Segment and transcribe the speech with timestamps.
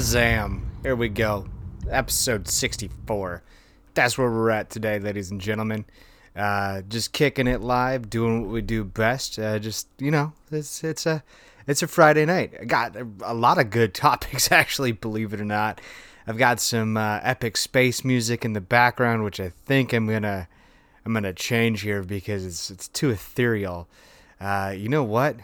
[0.00, 0.62] Shazam.
[0.82, 1.46] Here we go.
[1.90, 3.42] Episode 64.
[3.92, 5.84] That's where we're at today, ladies and gentlemen.
[6.34, 9.38] Uh, just kicking it live, doing what we do best.
[9.38, 11.22] Uh, just you know, it's it's a
[11.66, 12.54] it's a Friday night.
[12.58, 14.92] I got a, lot of good topics, actually.
[14.92, 15.82] Believe it or not,
[16.26, 20.48] I've got some uh, epic space music in the background, which I think I'm gonna
[21.04, 23.86] I'm gonna change here because it's it's too ethereal.
[24.40, 25.36] Uh, you know what?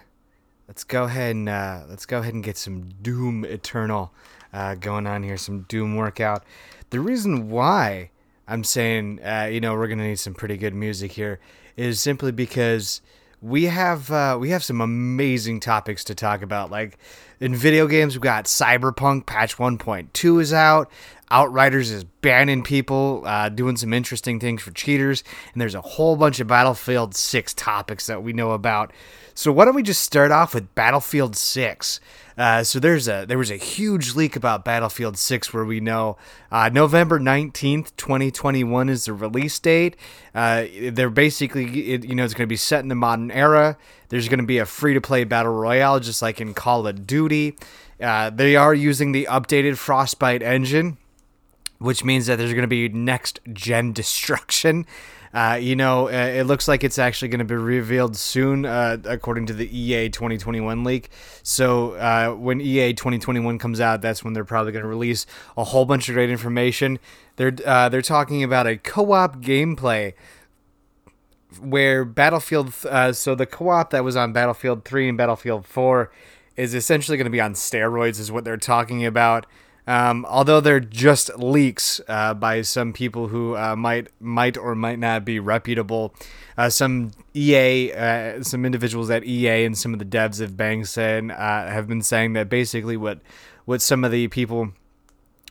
[0.66, 4.14] Let's go ahead and uh, let's go ahead and get some Doom Eternal
[4.56, 6.42] uh, going on here, some Doom workout.
[6.88, 8.10] The reason why
[8.48, 11.40] I'm saying uh, you know we're gonna need some pretty good music here
[11.76, 13.02] is simply because
[13.42, 16.70] we have uh, we have some amazing topics to talk about.
[16.70, 16.98] Like
[17.38, 20.90] in video games, we've got Cyberpunk patch 1.2 is out.
[21.30, 26.16] Outriders is banning people, uh, doing some interesting things for cheaters, and there's a whole
[26.16, 28.92] bunch of Battlefield 6 topics that we know about.
[29.34, 32.00] So why don't we just start off with Battlefield 6?
[32.36, 36.18] Uh, so there's a there was a huge leak about Battlefield 6 where we know
[36.50, 39.96] uh, November 19th, 2021 is the release date.
[40.34, 43.78] Uh, they're basically it, you know it's going to be set in the modern era.
[44.10, 47.06] There's going to be a free to play battle royale just like in Call of
[47.06, 47.56] Duty.
[48.00, 50.98] Uh, they are using the updated Frostbite engine
[51.78, 54.86] which means that there's going to be next gen destruction.
[55.32, 58.98] Uh, you know, uh, it looks like it's actually going to be revealed soon, uh,
[59.04, 61.10] according to the EA 2021 leak.
[61.42, 65.64] So uh, when EA 2021 comes out, that's when they're probably going to release a
[65.64, 66.98] whole bunch of great information.
[67.36, 70.14] They're uh, they're talking about a co-op gameplay
[71.60, 72.72] where Battlefield.
[72.72, 76.10] So the co-op that was on Battlefield 3 and Battlefield 4
[76.56, 79.46] is essentially going to be on steroids, is what they're talking about.
[79.86, 84.98] Um, although they're just leaks uh, by some people who uh, might might or might
[84.98, 86.12] not be reputable.
[86.58, 90.56] Uh, some EA, uh, some individuals at EA, and some of the devs of
[90.88, 93.20] saying uh, have been saying that basically what
[93.64, 94.72] what some of the people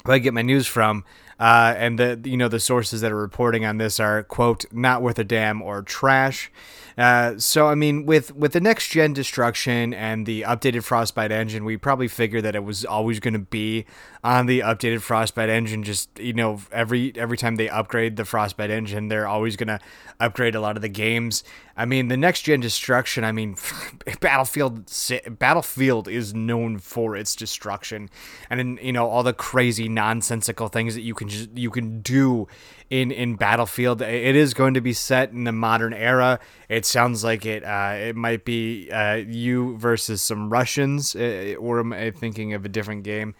[0.05, 1.03] who I get my news from.
[1.37, 5.01] Uh, and the you know the sources that are reporting on this are quote not
[5.01, 6.51] worth a damn or trash.
[6.97, 11.65] Uh, so I mean, with with the next gen destruction and the updated Frostbite engine,
[11.65, 13.85] we probably figured that it was always going to be
[14.23, 15.83] on the updated Frostbite engine.
[15.83, 19.79] Just you know, every every time they upgrade the Frostbite engine, they're always going to
[20.21, 21.43] upgrade a lot of the games.
[21.75, 23.25] I mean, the next gen destruction.
[23.25, 23.57] I mean,
[24.21, 24.89] Battlefield
[25.37, 28.09] Battlefield is known for its destruction,
[28.49, 32.47] and you know all the crazy nonsensical things that you can just you can do
[32.89, 34.01] in in Battlefield.
[34.01, 36.39] It is going to be set in the modern era.
[36.69, 37.63] It sounds like it.
[37.63, 42.69] Uh, it might be uh, you versus some Russians, or am I thinking of a
[42.69, 43.35] different game?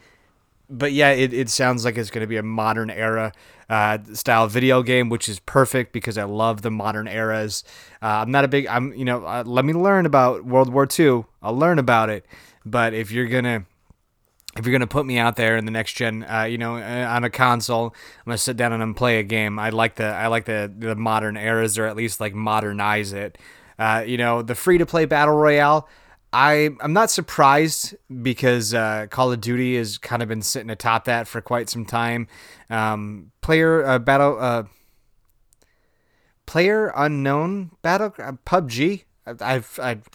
[0.69, 3.33] But yeah, it, it sounds like it's going to be a modern era
[3.69, 7.63] uh, style video game, which is perfect because I love the modern eras.
[8.01, 8.67] Uh, I'm not a big.
[8.67, 9.25] I'm you know.
[9.25, 11.25] Uh, let me learn about World War II.
[11.41, 12.25] I'll learn about it.
[12.65, 13.65] But if you're gonna
[14.57, 17.07] if you're gonna put me out there in the next gen, uh, you know, uh,
[17.09, 19.59] on a console, I'm gonna sit down and play a game.
[19.59, 23.37] I like the I like the the modern eras, or at least like modernize it.
[23.77, 25.87] Uh, you know, the free to play battle royale.
[26.31, 31.05] I I'm not surprised because uh, Call of Duty has kind of been sitting atop
[31.05, 32.27] that for quite some time.
[32.69, 34.63] Um, player uh, battle uh,
[36.45, 39.03] player unknown battle PUBG.
[39.25, 40.09] I've I've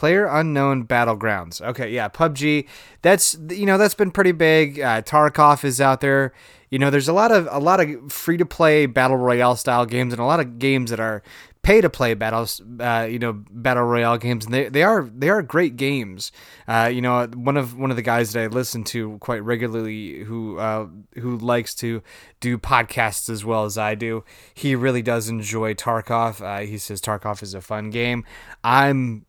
[0.00, 1.60] Player Unknown Battlegrounds.
[1.60, 2.66] Okay, yeah, PUBG.
[3.02, 4.80] That's you know that's been pretty big.
[4.80, 6.32] Uh, Tarkov is out there.
[6.70, 9.84] You know, there's a lot of a lot of free to play battle royale style
[9.84, 11.22] games and a lot of games that are
[11.60, 12.62] pay to play battles.
[12.80, 16.32] Uh, you know, battle royale games, and they, they are they are great games.
[16.66, 20.20] Uh, you know, one of one of the guys that I listen to quite regularly,
[20.20, 20.86] who uh,
[21.16, 22.02] who likes to
[22.40, 24.24] do podcasts as well as I do,
[24.54, 26.40] he really does enjoy Tarkov.
[26.40, 28.24] Uh, he says Tarkov is a fun game.
[28.64, 29.26] I'm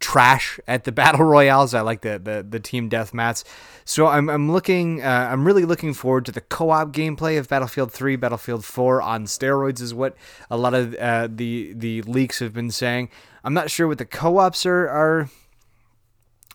[0.00, 1.74] trash at the battle royales.
[1.74, 3.44] I like the the, the team mats.
[3.84, 7.92] So I'm I'm looking uh, I'm really looking forward to the co-op gameplay of Battlefield
[7.92, 10.16] 3, Battlefield 4 on steroids is what
[10.50, 13.10] a lot of uh, the the leaks have been saying.
[13.44, 15.30] I'm not sure what the co-ops are are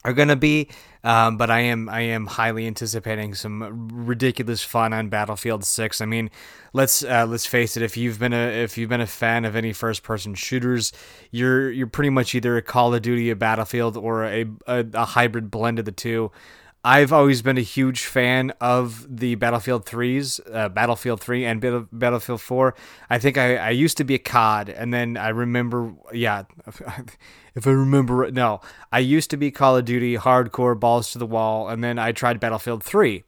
[0.06, 0.70] are going to be.
[1.04, 6.02] Um, but I am I am highly anticipating some ridiculous fun on Battlefield 6.
[6.02, 6.32] I mean,
[6.74, 7.84] let's uh, let's face it.
[7.84, 10.92] If you've been a if you've been a fan of any first person shooters,
[11.30, 15.06] you're you're pretty much either a Call of Duty, a Battlefield, or a, a, a
[15.06, 16.32] hybrid blend of the two.
[16.88, 22.42] I've always been a huge fan of the Battlefield 3s, uh, Battlefield 3 and Battlefield
[22.42, 22.76] 4.
[23.10, 26.44] I think I, I used to be a COD, and then I remember, yeah,
[27.56, 28.62] if I remember, no,
[28.92, 32.12] I used to be Call of Duty hardcore, balls to the wall, and then I
[32.12, 33.24] tried Battlefield 3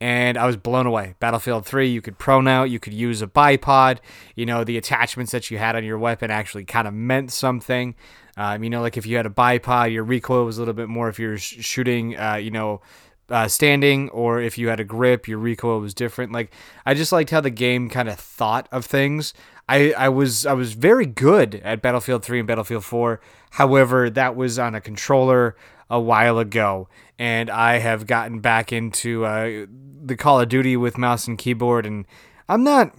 [0.00, 1.14] and I was blown away.
[1.18, 3.98] Battlefield 3, you could prone out, you could use a bipod.
[4.36, 7.96] You know, the attachments that you had on your weapon actually kind of meant something.
[8.38, 10.88] Um, you know, like if you had a bipod, your recoil was a little bit
[10.88, 12.80] more if you're sh- shooting, uh, you know,
[13.28, 16.30] uh, standing or if you had a grip, your recoil was different.
[16.30, 16.52] Like
[16.86, 19.34] I just liked how the game kind of thought of things.
[19.68, 23.20] I, I was I was very good at Battlefield 3 and Battlefield 4.
[23.50, 25.56] However, that was on a controller
[25.90, 26.88] a while ago,
[27.18, 29.66] and I have gotten back into uh,
[30.04, 32.06] the Call of Duty with mouse and keyboard, and
[32.48, 32.94] I'm not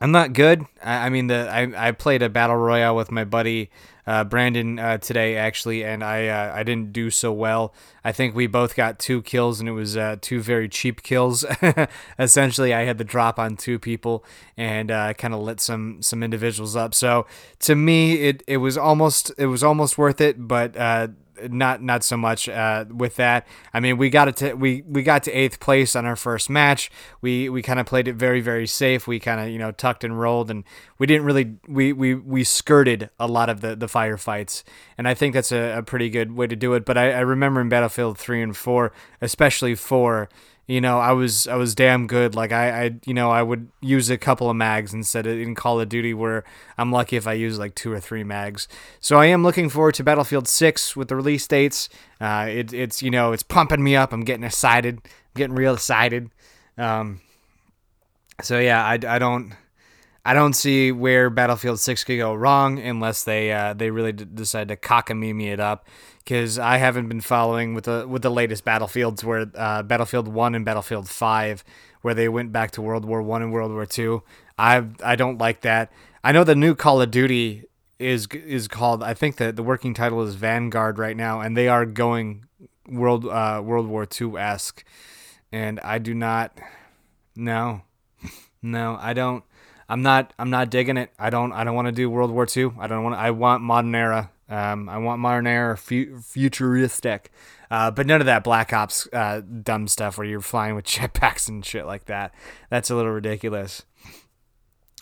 [0.00, 0.64] I'm not good.
[0.82, 3.70] I, I mean, the I, I played a battle royale with my buddy
[4.06, 7.72] uh, Brandon uh, today actually, and I uh, I didn't do so well.
[8.04, 11.44] I think we both got two kills, and it was uh, two very cheap kills.
[12.18, 14.24] Essentially, I had the drop on two people
[14.56, 16.94] and uh, kind of lit some some individuals up.
[16.94, 17.26] So
[17.60, 21.08] to me, it it was almost it was almost worth it, but uh,
[21.48, 23.46] not not so much uh, with that.
[23.72, 26.48] I mean, we got it to we we got to eighth place on our first
[26.48, 26.90] match.
[27.20, 29.06] We we kind of played it very very safe.
[29.06, 30.64] We kind of you know tucked and rolled, and
[30.98, 34.62] we didn't really we we we skirted a lot of the the firefights,
[34.96, 36.84] and I think that's a, a pretty good way to do it.
[36.84, 40.28] But I, I remember in Battlefield three and four, especially four
[40.66, 42.34] you know, I was I was damn good.
[42.34, 45.54] Like I, I you know, I would use a couple of mags instead of in
[45.54, 46.44] Call of Duty where
[46.78, 48.66] I'm lucky if I use like two or three mags.
[49.00, 51.88] So I am looking forward to Battlefield 6 with the release dates.
[52.20, 54.12] Uh, it, it's you know, it's pumping me up.
[54.12, 54.96] I'm getting excited.
[55.04, 56.30] I'm getting real excited.
[56.78, 57.20] Um,
[58.42, 59.54] so yeah, I, I don't
[60.24, 64.24] I don't see where Battlefield 6 could go wrong unless they uh, they really d-
[64.24, 65.86] decide to cockamamie it up
[66.24, 70.54] because I haven't been following with the with the latest battlefields where uh, Battlefield One
[70.54, 71.62] and Battlefield Five,
[72.00, 74.22] where they went back to World War One and World War Two.
[74.58, 75.92] I I don't like that.
[76.22, 77.64] I know the new Call of Duty
[77.98, 79.02] is is called.
[79.02, 82.46] I think that the working title is Vanguard right now, and they are going
[82.88, 84.84] World uh, World War Two esque,
[85.52, 86.58] and I do not.
[87.36, 87.82] No,
[88.62, 89.44] no, I don't.
[89.88, 90.32] I'm not.
[90.38, 91.10] I'm not digging it.
[91.18, 91.52] I don't.
[91.52, 92.72] I don't want to do World War II.
[92.78, 93.16] I don't want.
[93.16, 94.30] I want modern era.
[94.48, 97.30] Um, I want modern era, fu- futuristic,
[97.70, 101.48] uh, but none of that Black Ops uh, dumb stuff where you're flying with jetpacks
[101.48, 102.34] and shit like that.
[102.68, 103.84] That's a little ridiculous.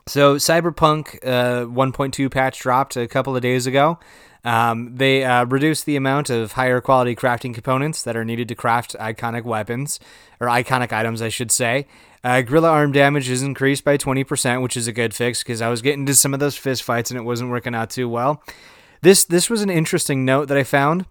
[0.09, 3.99] So Cyberpunk uh, 1.2 patch dropped a couple of days ago.
[4.45, 8.57] Um, they uh, reduced the amount of higher quality crafting components that are needed to
[8.57, 10.01] craft iconic weapons,
[10.41, 11.87] or iconic items, I should say.
[12.25, 15.69] Uh, gorilla arm damage is increased by 20%, which is a good fix because I
[15.69, 18.43] was getting into some of those fist fights and it wasn't working out too well.
[19.01, 21.07] This this was an interesting note that I found.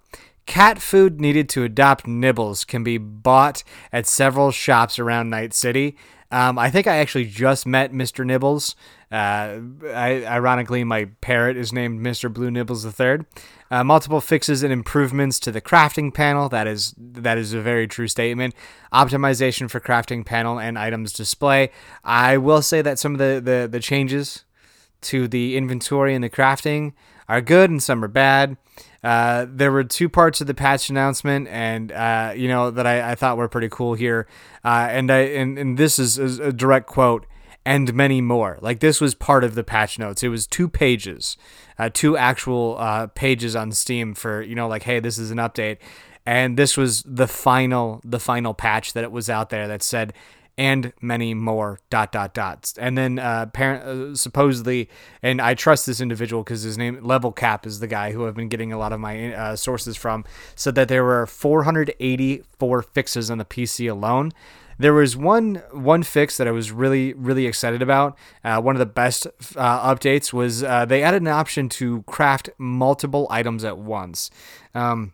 [0.45, 5.95] Cat food needed to adopt nibbles can be bought at several shops around Night City.
[6.31, 8.25] Um, I think I actually just met Mr.
[8.25, 8.75] Nibbles.
[9.11, 9.59] Uh,
[9.93, 12.31] I, ironically, my parrot is named Mr.
[12.31, 13.25] Blue Nibbles III.
[13.69, 16.47] Uh, multiple fixes and improvements to the crafting panel.
[16.47, 18.55] That is that is a very true statement.
[18.93, 21.71] Optimization for crafting panel and items display.
[22.03, 24.45] I will say that some of the, the, the changes
[25.01, 26.93] to the inventory and the crafting
[27.27, 28.55] are good and some are bad.
[29.03, 33.11] Uh, there were two parts of the patch announcement, and uh, you know that I,
[33.11, 34.27] I, thought were pretty cool here.
[34.63, 37.25] Uh, and I and, and this is, is, a direct quote,
[37.65, 38.59] and many more.
[38.61, 40.21] Like this was part of the patch notes.
[40.21, 41.35] It was two pages,
[41.79, 45.39] uh, two actual uh, pages on Steam for you know like hey this is an
[45.39, 45.77] update,
[46.23, 50.13] and this was the final the final patch that it was out there that said
[50.61, 54.87] and many more dot dot dots and then uh, parent uh, supposedly
[55.23, 58.35] and i trust this individual because his name level cap is the guy who i've
[58.35, 60.23] been getting a lot of my uh, sources from
[60.55, 64.31] said that there were 484 fixes on the pc alone
[64.77, 68.17] there was one one fix that I was really really excited about.
[68.43, 72.49] Uh, one of the best uh, updates was uh, they added an option to craft
[72.57, 74.31] multiple items at once.
[74.73, 75.13] Um,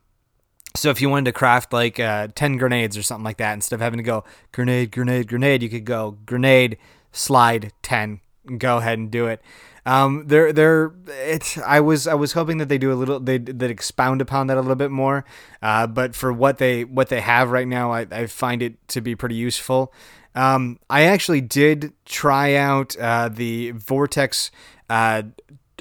[0.77, 3.75] so if you wanted to craft like uh, 10 grenades or something like that, instead
[3.75, 6.77] of having to go grenade, grenade, grenade, you could go grenade,
[7.11, 8.21] slide 10,
[8.57, 9.41] go ahead and do it.
[9.85, 13.37] Um, they're, they're, it's, I was, I was hoping that they do a little, they,
[13.37, 15.25] that expound upon that a little bit more.
[15.61, 19.01] Uh, but for what they, what they have right now, I, I find it to
[19.01, 19.93] be pretty useful.
[20.35, 24.51] Um, I actually did try out, uh, the Vortex,
[24.89, 25.23] uh,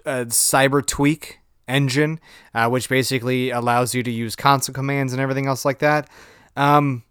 [0.05, 2.21] uh cyber tweak engine,
[2.55, 6.09] uh, which basically allows you to use console commands and everything else like that.
[6.57, 7.03] Um,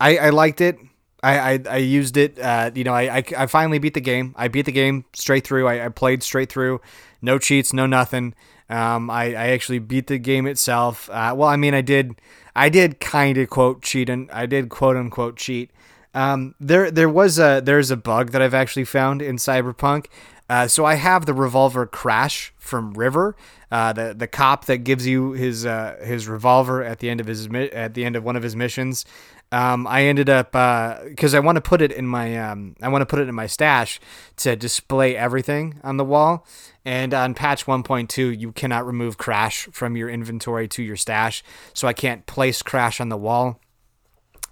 [0.00, 0.78] I, I liked it.
[1.22, 2.38] I, I, I used it.
[2.38, 4.34] Uh, you know, I, I, I, finally beat the game.
[4.36, 5.66] I beat the game straight through.
[5.66, 6.80] I, I played straight through.
[7.20, 8.34] No cheats, no nothing.
[8.70, 11.10] Um, I, I actually beat the game itself.
[11.10, 12.20] Uh, well, I mean, I did,
[12.54, 15.70] I did kind of quote cheat, and I did quote unquote cheat.
[16.14, 20.06] Um, there, there was a, there's a bug that I've actually found in Cyberpunk.
[20.48, 23.36] Uh, so I have the revolver crash from River,
[23.70, 27.26] uh, the the cop that gives you his uh, his revolver at the end of
[27.26, 29.04] his at the end of one of his missions.
[29.50, 32.88] Um, I ended up because uh, I want to put it in my um, I
[32.88, 34.00] want to put it in my stash
[34.38, 36.46] to display everything on the wall.
[36.84, 41.42] And on patch 1.2, you cannot remove crash from your inventory to your stash,
[41.74, 43.60] so I can't place crash on the wall.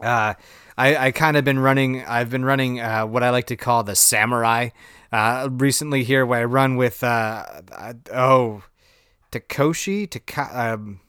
[0.01, 0.35] uh,
[0.79, 2.05] I, I kind of been running.
[2.05, 4.71] I've been running uh, what I like to call the samurai.
[5.13, 8.63] Uh, recently here, where I run with uh, uh oh,
[9.31, 10.09] Takoshi.
[10.11, 11.01] Taka, um,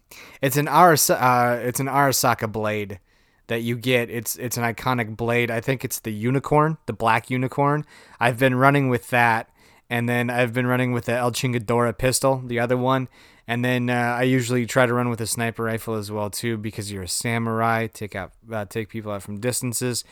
[0.42, 3.00] it's an Aras, uh, it's an Arasaka blade
[3.48, 4.10] that you get.
[4.10, 5.50] It's it's an iconic blade.
[5.50, 7.86] I think it's the unicorn, the black unicorn.
[8.20, 9.50] I've been running with that,
[9.90, 13.08] and then I've been running with the El Chingadora pistol, the other one,
[13.48, 16.58] and then uh, I usually try to run with a sniper rifle as well too,
[16.58, 20.04] because you're a samurai, take out uh, take people out from distances.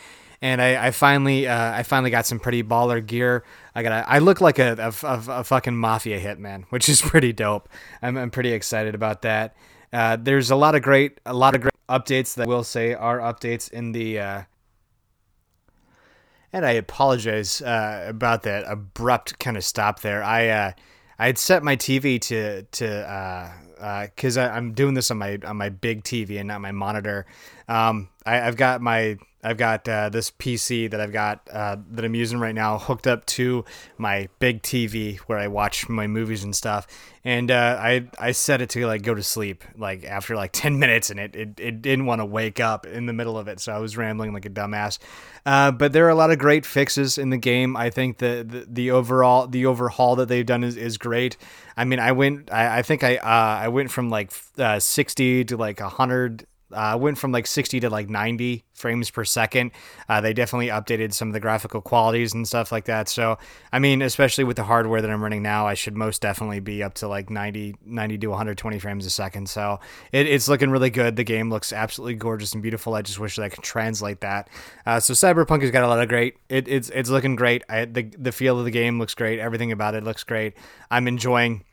[0.46, 3.44] And I, I finally uh, I finally got some pretty baller gear.
[3.74, 7.02] I got a, I look like a, a, a, a fucking mafia hitman, which is
[7.02, 7.68] pretty dope.
[8.04, 9.56] I'm, I'm pretty excited about that.
[9.92, 12.94] Uh, there's a lot of great a lot of great updates that I will say
[12.94, 14.42] are updates in the uh,
[16.54, 20.24] and I apologize uh, about that abrupt kind of stop there.
[20.24, 20.72] I uh,
[21.18, 23.52] I had set my TV to to
[24.06, 27.26] because uh, I'm doing this on my on my big TV and not my monitor.
[27.68, 32.04] Um, I, have got my I've got uh, this PC that I've got uh, that
[32.04, 33.64] I'm using right now hooked up to
[33.96, 36.88] my big TV where I watch my movies and stuff.
[37.24, 40.80] And uh, I I set it to like go to sleep like after like ten
[40.80, 43.60] minutes, and it it, it didn't want to wake up in the middle of it,
[43.60, 44.98] so I was rambling like a dumbass.
[45.46, 47.78] Uh, but there are a lot of great fixes in the game.
[47.78, 51.38] I think the the, the overall the overhaul that they've done is, is great.
[51.78, 55.46] I mean, I went I, I think I uh, I went from like uh, sixty
[55.46, 59.72] to like hundred uh, went from like 60 to like 90 frames per second.
[60.10, 63.08] Uh, they definitely updated some of the graphical qualities and stuff like that.
[63.08, 63.38] So,
[63.72, 66.84] I mean, especially with the hardware that I'm running now, I should most definitely be
[66.84, 69.50] up to like 90, 90 to 120 frames a second.
[69.50, 69.80] So,
[70.12, 71.16] it, it's looking really good.
[71.16, 72.94] The game looks absolutely gorgeous and beautiful.
[72.94, 74.50] I just wish that I could translate that.
[74.86, 76.36] Uh, so, Cyberpunk has got a lot of great.
[76.50, 77.64] It, it's it's looking great.
[77.70, 79.40] I, the the feel of the game looks great.
[79.40, 80.54] Everything about it looks great.
[80.92, 81.64] I'm enjoying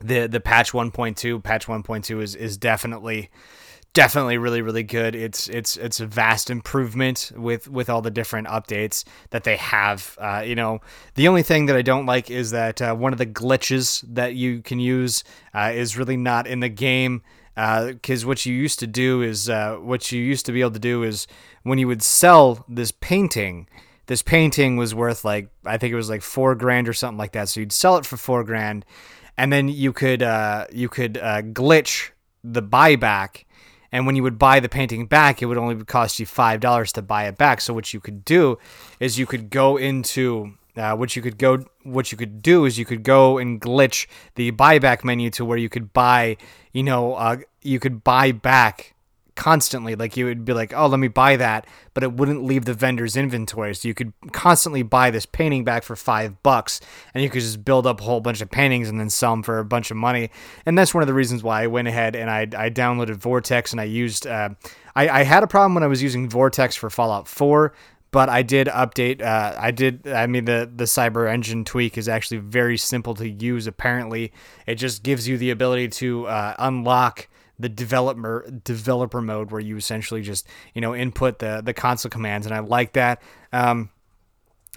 [0.00, 1.42] the the patch 1.2.
[1.42, 3.30] Patch 1.2 is is definitely
[3.92, 5.14] definitely really really good.
[5.14, 10.16] It's it's it's a vast improvement with with all the different updates that they have.
[10.20, 10.80] Uh, you know,
[11.14, 14.34] the only thing that I don't like is that uh, one of the glitches that
[14.34, 17.22] you can use uh, is really not in the game.
[17.56, 20.70] Because uh, what you used to do is uh, what you used to be able
[20.70, 21.26] to do is
[21.64, 23.68] when you would sell this painting,
[24.06, 27.32] this painting was worth like I think it was like four grand or something like
[27.32, 27.48] that.
[27.48, 28.84] So you'd sell it for four grand,
[29.36, 32.10] and then you could uh, you could glitch
[32.44, 33.42] the buyback
[33.90, 36.92] and when you would buy the painting back, it would only cost you five dollars
[36.92, 37.60] to buy it back.
[37.60, 38.58] So what you could do
[39.00, 42.78] is you could go into uh, what you could go what you could do is
[42.78, 46.36] you could go and glitch the buyback menu to where you could buy
[46.72, 48.94] you know uh, you could buy back
[49.38, 49.94] constantly.
[49.94, 51.64] Like you would be like, oh, let me buy that,
[51.94, 53.72] but it wouldn't leave the vendor's inventory.
[53.72, 56.80] So you could constantly buy this painting back for five bucks,
[57.14, 59.44] and you could just build up a whole bunch of paintings and then sell them
[59.44, 60.30] for a bunch of money.
[60.66, 63.70] And that's one of the reasons why I went ahead and I, I downloaded Vortex
[63.70, 64.26] and I used.
[64.26, 64.50] Uh,
[64.96, 67.72] I, I had a problem when I was using Vortex for Fallout 4
[68.10, 69.20] but I did update.
[69.22, 70.08] Uh, I did.
[70.08, 73.66] I mean, the the Cyber Engine tweak is actually very simple to use.
[73.66, 74.32] Apparently,
[74.66, 79.76] it just gives you the ability to uh, unlock the developer developer mode where you
[79.76, 83.22] essentially just you know input the the console commands, and I like that.
[83.52, 83.90] Um,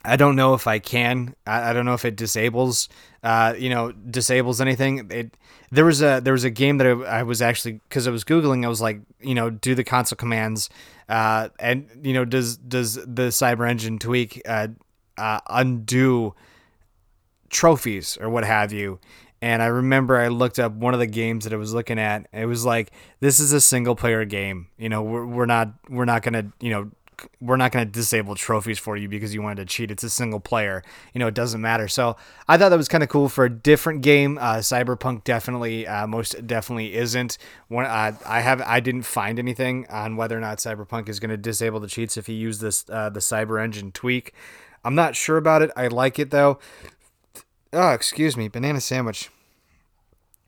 [0.03, 1.35] I don't know if I can.
[1.45, 2.89] I, I don't know if it disables,
[3.23, 5.07] uh, you know, disables anything.
[5.11, 5.37] It
[5.71, 8.23] there was a there was a game that I, I was actually because I was
[8.23, 8.65] googling.
[8.65, 10.69] I was like, you know, do the console commands,
[11.07, 14.69] uh, and you know, does does the Cyber Engine tweak uh,
[15.17, 16.33] uh, undo
[17.49, 18.99] trophies or what have you?
[19.41, 22.27] And I remember I looked up one of the games that I was looking at.
[22.31, 24.67] It was like, this is a single player game.
[24.77, 26.91] You know, we're, we're not we're not gonna you know
[27.39, 29.91] we're not going to disable trophies for you because you wanted to cheat.
[29.91, 30.83] It's a single player.
[31.13, 31.87] You know, it doesn't matter.
[31.87, 32.15] So
[32.47, 34.37] I thought that was kind of cool for a different game.
[34.37, 37.37] Uh, Cyberpunk definitely, uh, most definitely isn't.
[37.67, 41.31] One, uh, I have, I didn't find anything on whether or not Cyberpunk is going
[41.31, 44.33] to disable the cheats if you use this, uh, the Cyber Engine tweak.
[44.83, 45.71] I'm not sure about it.
[45.75, 46.59] I like it though.
[47.73, 49.29] Oh, excuse me, banana sandwich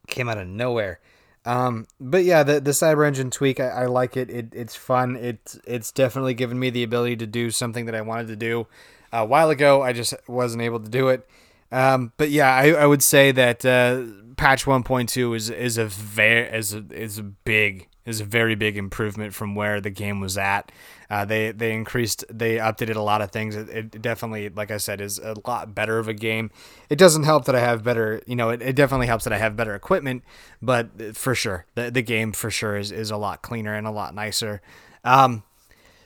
[0.08, 1.00] came out of nowhere.
[1.46, 4.30] Um, but yeah, the the Cyber Engine tweak, I, I like it.
[4.30, 4.48] it.
[4.53, 5.15] It's fun.
[5.15, 8.68] It's it's definitely given me the ability to do something that I wanted to do
[9.12, 9.82] a while ago.
[9.82, 11.27] I just wasn't able to do it.
[11.72, 14.03] Um, but yeah, I, I would say that uh,
[14.38, 18.77] patch 1.2 is is a very is a, is a big is a very big
[18.77, 20.72] improvement from where the game was at.
[21.13, 23.55] Uh, they they increased, they updated a lot of things.
[23.55, 26.50] It, it, definitely, like I said, is a lot better of a game.
[26.89, 29.38] It doesn't help that I have better, you know, it, it definitely helps that I
[29.38, 30.24] have better equipment,
[30.60, 33.91] but for sure, the, the game for sure is, is a lot cleaner and a
[33.91, 34.63] lot nicer.
[35.03, 35.43] Um,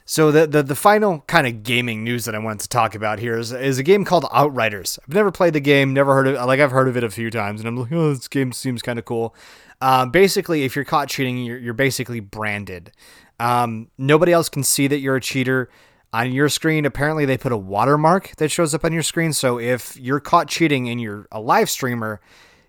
[0.03, 3.19] so the, the the final kind of gaming news that I wanted to talk about
[3.19, 4.99] here is, is a game called Outriders.
[5.03, 7.31] I've never played the game, never heard of like I've heard of it a few
[7.31, 9.33] times, and I'm like, oh, this game seems kind of cool.
[9.79, 12.91] Uh, basically, if you're caught cheating, you're, you're basically branded.
[13.39, 15.69] Um, nobody else can see that you're a cheater.
[16.13, 19.33] On your screen, apparently they put a watermark that shows up on your screen.
[19.33, 22.21] So if you're caught cheating and you're a live streamer,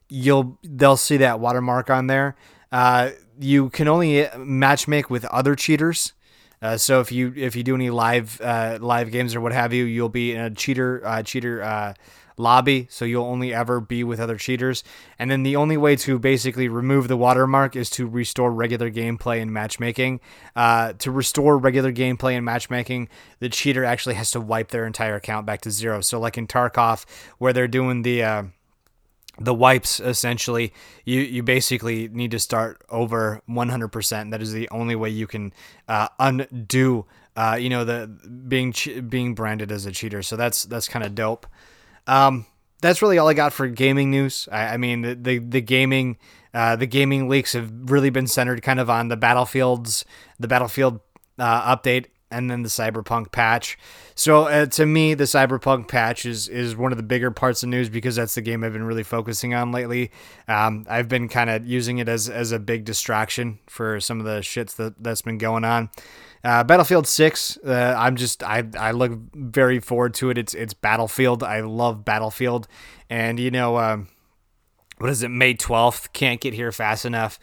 [0.08, 2.36] you'll they'll see that watermark on there.
[2.72, 6.14] Uh, you can only matchmake with other cheaters.
[6.60, 9.72] Uh, so if you if you do any live uh, live games or what have
[9.72, 11.94] you, you'll be in a cheater uh, cheater uh,
[12.38, 14.84] lobby, so you'll only ever be with other cheaters.
[15.18, 19.42] And then the only way to basically remove the watermark is to restore regular gameplay
[19.42, 20.20] and matchmaking.
[20.56, 23.08] Uh, to restore regular gameplay and matchmaking,
[23.40, 26.00] the cheater actually has to wipe their entire account back to zero.
[26.00, 27.04] So like in Tarkov,
[27.38, 28.42] where they're doing the uh,
[29.40, 30.72] the wipes essentially
[31.04, 35.52] you you basically need to start over 100% that is the only way you can
[35.86, 38.06] uh, undo uh, you know the
[38.48, 38.74] being
[39.08, 41.46] being branded as a cheater so that's that's kind of dope
[42.08, 42.46] um,
[42.80, 44.48] that's really all I got for gaming news.
[44.50, 46.18] I, I mean, the the, the gaming
[46.54, 50.04] uh, the gaming leaks have really been centered kind of on the battlefields,
[50.40, 51.00] the battlefield
[51.38, 53.78] uh, update, and then the cyberpunk patch.
[54.14, 57.68] So uh, to me, the cyberpunk patch is is one of the bigger parts of
[57.68, 60.10] news because that's the game I've been really focusing on lately.
[60.46, 64.26] Um, I've been kind of using it as as a big distraction for some of
[64.26, 65.90] the shits that that's been going on.
[66.44, 70.38] Uh, Battlefield Six, uh, I'm just I I look very forward to it.
[70.38, 71.42] It's it's Battlefield.
[71.42, 72.68] I love Battlefield,
[73.10, 73.78] and you know.
[73.78, 74.08] Um,
[74.98, 75.28] what is it?
[75.28, 76.12] May 12th.
[76.12, 77.38] Can't get here fast enough.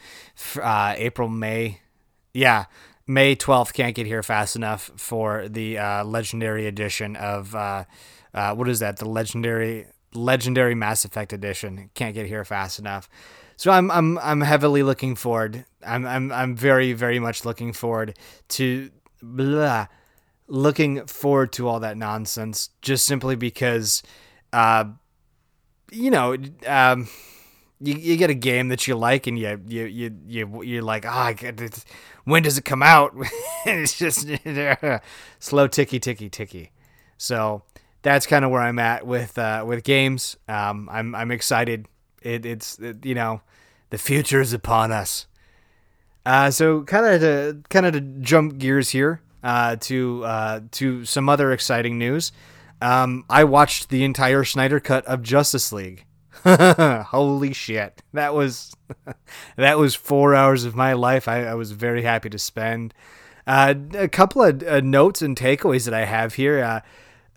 [0.62, 1.80] Uh, April, May.
[2.34, 2.65] Yeah.
[3.08, 3.74] May 12th.
[3.74, 7.56] Can't get here fast enough for the uh, legendary edition of.
[7.56, 7.86] Uh,
[8.34, 8.98] uh, what is that?
[8.98, 11.89] The legendary legendary Mass Effect edition.
[11.94, 13.10] Can't get here fast enough.
[13.58, 15.65] So I'm I'm I'm heavily looking forward.
[15.86, 18.18] I'm I'm I'm very very much looking forward
[18.50, 18.91] to
[19.22, 19.88] blah,
[20.48, 24.04] looking forward to all that nonsense just simply because
[24.52, 24.86] uh
[25.91, 26.36] you know
[26.68, 27.08] um
[27.82, 31.06] you, you get a game that you like and you you you, you you're like
[31.06, 31.70] ah oh,
[32.24, 33.14] when does it come out
[33.66, 34.28] it's just
[35.40, 36.72] slow ticky ticky ticky
[37.18, 37.64] so
[38.02, 41.88] that's kind of where I'm at with uh, with games um I'm I'm excited
[42.26, 43.42] it, it's it, you know,
[43.92, 45.28] the future is upon us.
[46.26, 51.06] Uh, so kind of to kind of to jump gears here uh, to uh, to
[51.06, 52.32] some other exciting news.
[52.82, 56.06] Um, I watched the entire Snyder cut of Justice League.
[57.08, 58.76] Holy shit, that was
[59.56, 61.28] that was four hours of my life.
[61.28, 62.93] I, I was very happy to spend.
[63.48, 66.63] Uh, a couple of uh, notes and takeaways that I have here.
[66.63, 66.80] Uh,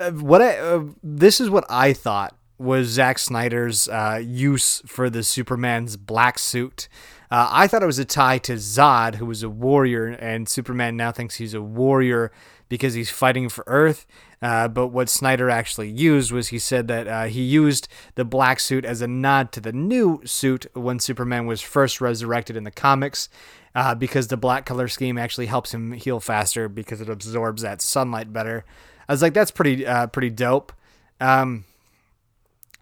[0.01, 5.09] uh what I uh, this is what I thought was Zack Snyder's uh, use for
[5.09, 6.89] the Superman's black suit.
[7.31, 10.97] Uh, I thought it was a tie to Zod, who was a warrior, and Superman
[10.97, 12.33] now thinks he's a warrior
[12.69, 14.07] because he's fighting for Earth.
[14.41, 18.61] Uh, but what Snyder actually used was he said that uh, he used the black
[18.61, 22.71] suit as a nod to the new suit when Superman was first resurrected in the
[22.71, 23.29] comics.
[23.75, 27.81] Uh, because the black color scheme actually helps him heal faster because it absorbs that
[27.81, 28.65] sunlight better.
[29.09, 30.73] I was like, that's pretty uh, pretty dope.
[31.21, 31.65] Um,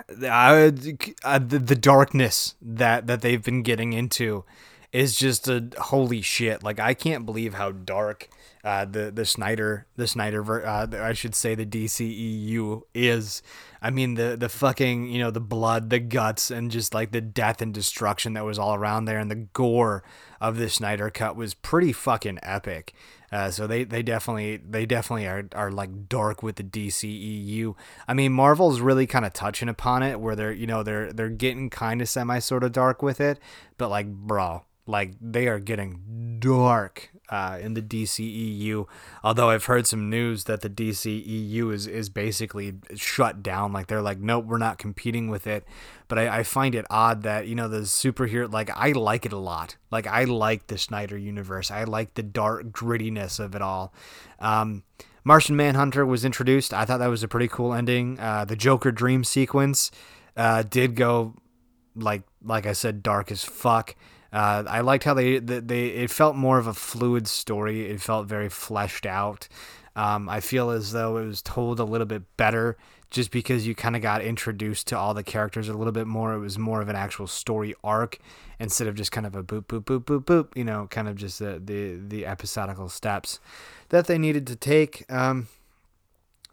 [0.08, 4.44] uh, the, the darkness that that they've been getting into
[4.92, 6.62] is just a holy shit.
[6.62, 8.28] Like I can't believe how dark
[8.64, 13.42] uh, the the Snyder the Snyder uh, I should say the DCEU is.
[13.80, 17.20] I mean the the fucking you know the blood, the guts, and just like the
[17.20, 20.02] death and destruction that was all around there, and the gore
[20.40, 22.94] of the Snyder cut was pretty fucking epic.
[23.32, 27.74] Uh, so they, they definitely they definitely are, are like dark with the DCEU.
[28.06, 31.28] I mean Marvel's really kind of touching upon it where they're you know they're they're
[31.28, 33.38] getting kind of semi sort of dark with it,
[33.78, 38.86] but like bro, like they are getting dark uh, in the DCEU.
[39.24, 43.72] Although I've heard some news that the DCEU is is basically shut down.
[43.72, 45.64] Like they're like, nope, we're not competing with it.
[46.08, 48.50] But I, I find it odd that you know the superhero.
[48.52, 49.76] Like I like it a lot.
[49.90, 51.70] Like I like the Snyder universe.
[51.70, 53.92] I like the dark grittiness of it all.
[54.38, 54.84] Um,
[55.24, 56.72] Martian Manhunter was introduced.
[56.72, 58.20] I thought that was a pretty cool ending.
[58.20, 59.90] Uh, the Joker dream sequence
[60.36, 61.34] uh, did go
[61.96, 63.96] like like I said, dark as fuck.
[64.32, 67.90] Uh, I liked how they, they, they it felt more of a fluid story.
[67.90, 69.48] It felt very fleshed out.
[69.94, 72.76] Um, I feel as though it was told a little bit better
[73.10, 76.34] just because you kind of got introduced to all the characters a little bit more.
[76.34, 78.18] It was more of an actual story arc
[78.58, 80.56] instead of just kind of a boop boop boop boop boop.
[80.56, 83.40] You know, kind of just the the, the episodical steps
[83.88, 85.10] that they needed to take.
[85.10, 85.48] Um,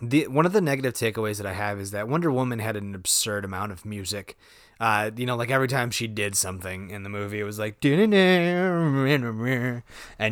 [0.02, 2.96] the one of the negative takeaways that I have is that Wonder Woman had an
[2.96, 4.38] absurd amount of music.
[4.84, 7.78] Uh, you know, like every time she did something in the movie, it was like,
[7.86, 8.12] and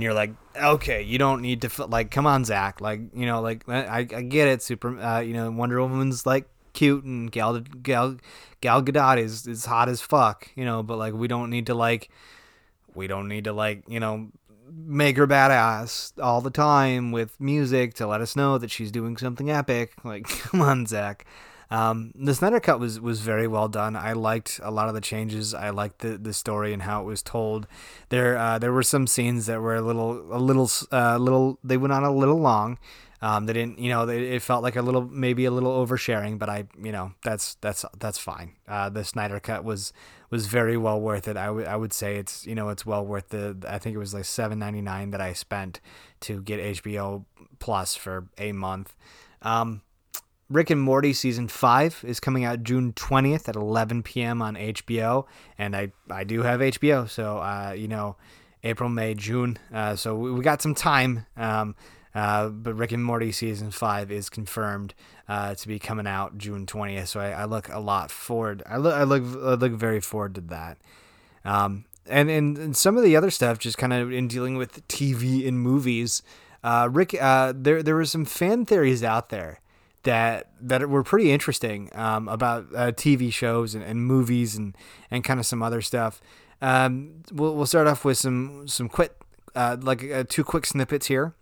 [0.03, 2.81] you're like, okay, you don't need to like, come on, Zack.
[2.81, 6.49] like, you know, like I, I get it, super, uh, you know, Wonder Woman's like
[6.73, 8.17] cute and Gal Gal
[8.59, 11.73] Gal Gadot is is hot as fuck, you know, but like we don't need to
[11.73, 12.09] like,
[12.93, 14.31] we don't need to like, you know,
[14.69, 19.15] make her badass all the time with music to let us know that she's doing
[19.15, 19.93] something epic.
[20.03, 21.25] Like, come on, Zack.
[21.71, 23.95] Um, the Snyder Cut was was very well done.
[23.95, 25.53] I liked a lot of the changes.
[25.53, 27.65] I liked the, the story and how it was told.
[28.09, 31.77] There uh, there were some scenes that were a little a little uh, little they
[31.77, 32.77] went on a little long.
[33.23, 36.39] Um, they didn't, you know, they, it felt like a little, maybe a little oversharing,
[36.39, 38.55] but I, you know, that's that's that's fine.
[38.67, 39.93] Uh, the Snyder cut was
[40.31, 41.37] was very well worth it.
[41.37, 43.57] I would I would say it's, you know, it's well worth the.
[43.67, 45.79] I think it was like seven ninety nine that I spent
[46.21, 47.25] to get HBO
[47.59, 48.95] Plus for a month.
[49.43, 49.83] Um,
[50.51, 54.41] Rick and Morty season five is coming out June twentieth at eleven p.m.
[54.41, 55.25] on HBO,
[55.57, 58.17] and I I do have HBO, so uh, you know,
[58.61, 61.25] April, May, June, uh, so we, we, got some time.
[61.37, 61.75] Um,
[62.13, 64.93] uh, but Rick and Morty season five is confirmed
[65.29, 67.07] uh, to be coming out June twentieth.
[67.07, 68.61] So I, I, look a lot forward.
[68.65, 70.77] I look I look I look very forward to that.
[71.45, 74.85] Um, and, and, and some of the other stuff, just kind of in dealing with
[74.89, 76.21] TV and movies.
[76.61, 79.61] Uh, Rick, uh, there there were some fan theories out there
[80.03, 84.75] that that were pretty interesting um, about uh, TV shows and, and movies and
[85.09, 86.21] and kind of some other stuff.
[86.61, 89.15] Um, we'll we'll start off with some some quick
[89.55, 91.33] uh, like uh, two quick snippets here.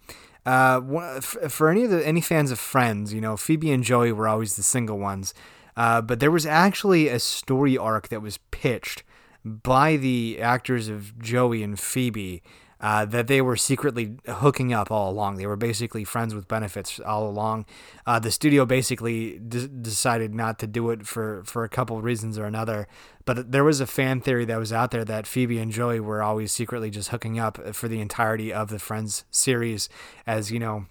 [0.45, 4.27] Uh, for any of the any fans of Friends, you know Phoebe and Joey were
[4.27, 5.33] always the single ones,
[5.77, 9.03] uh, but there was actually a story arc that was pitched
[9.43, 12.41] by the actors of Joey and Phoebe
[12.81, 15.35] uh, that they were secretly hooking up all along.
[15.35, 17.65] They were basically friends with benefits all along.
[18.05, 22.37] Uh, the studio basically d- decided not to do it for, for a couple reasons
[22.37, 22.87] or another.
[23.25, 26.23] But there was a fan theory that was out there that Phoebe and Joey were
[26.23, 29.89] always secretly just hooking up for the entirety of the Friends series,
[30.25, 30.85] as you know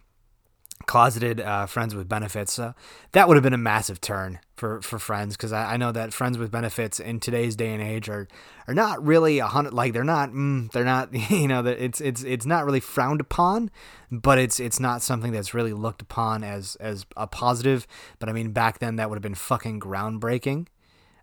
[0.88, 2.58] closeted uh, friends with benefits.
[2.58, 2.72] Uh,
[3.12, 6.14] that would have been a massive turn for, for friends because I, I, know that
[6.14, 8.26] friends with benefits in today's day and age are
[8.66, 12.24] are not really a hundred like they're not mm, they're not you know it's it's
[12.24, 13.70] it's not really frowned upon,
[14.10, 17.86] but it's it's not something that's really looked upon as as a positive.
[18.18, 20.68] But I mean back then that would have been fucking groundbreaking.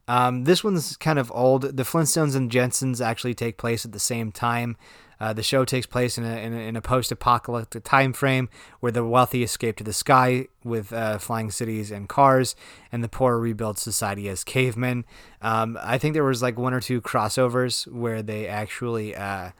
[0.08, 1.64] Um, this one's kind of old.
[1.64, 4.78] The Flintstones and Jetsons actually take place at the same time.
[5.20, 8.50] Uh, the show takes place in a, in a, a post-apocalyptic time frame
[8.80, 12.56] where the wealthy escape to the sky with uh, flying cities and cars,
[12.92, 15.06] and the poor rebuild society as cavemen.
[15.42, 19.16] Um, I think there was like one or two crossovers where they actually.
[19.16, 19.52] Uh,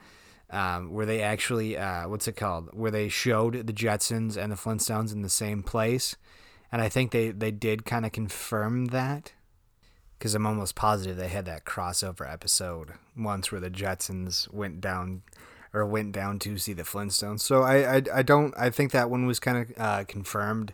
[0.48, 2.70] um, where they actually, uh, what's it called?
[2.72, 6.14] Where they showed the Jetsons and the Flintstones in the same place,
[6.70, 9.32] and I think they they did kind of confirm that
[10.18, 15.22] because I'm almost positive they had that crossover episode once where the Jetsons went down
[15.76, 17.40] or went down to see the Flintstones.
[17.40, 20.72] So I I, I don't I think that one was kind of uh, confirmed.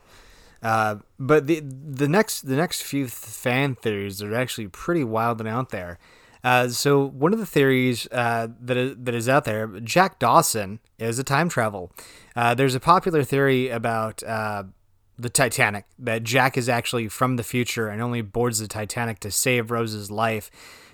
[0.63, 5.49] Uh, but the the next the next few fan theories are actually pretty wild and
[5.49, 5.99] out there.
[6.45, 10.81] Uh, so one of the theories uh, that is, that is out there, Jack Dawson
[10.99, 11.93] is a time travel.
[12.35, 14.65] Uh, there's a popular theory about uh,
[15.17, 19.31] the Titanic that Jack is actually from the future and only boards the Titanic to
[19.31, 20.51] save Rose's life.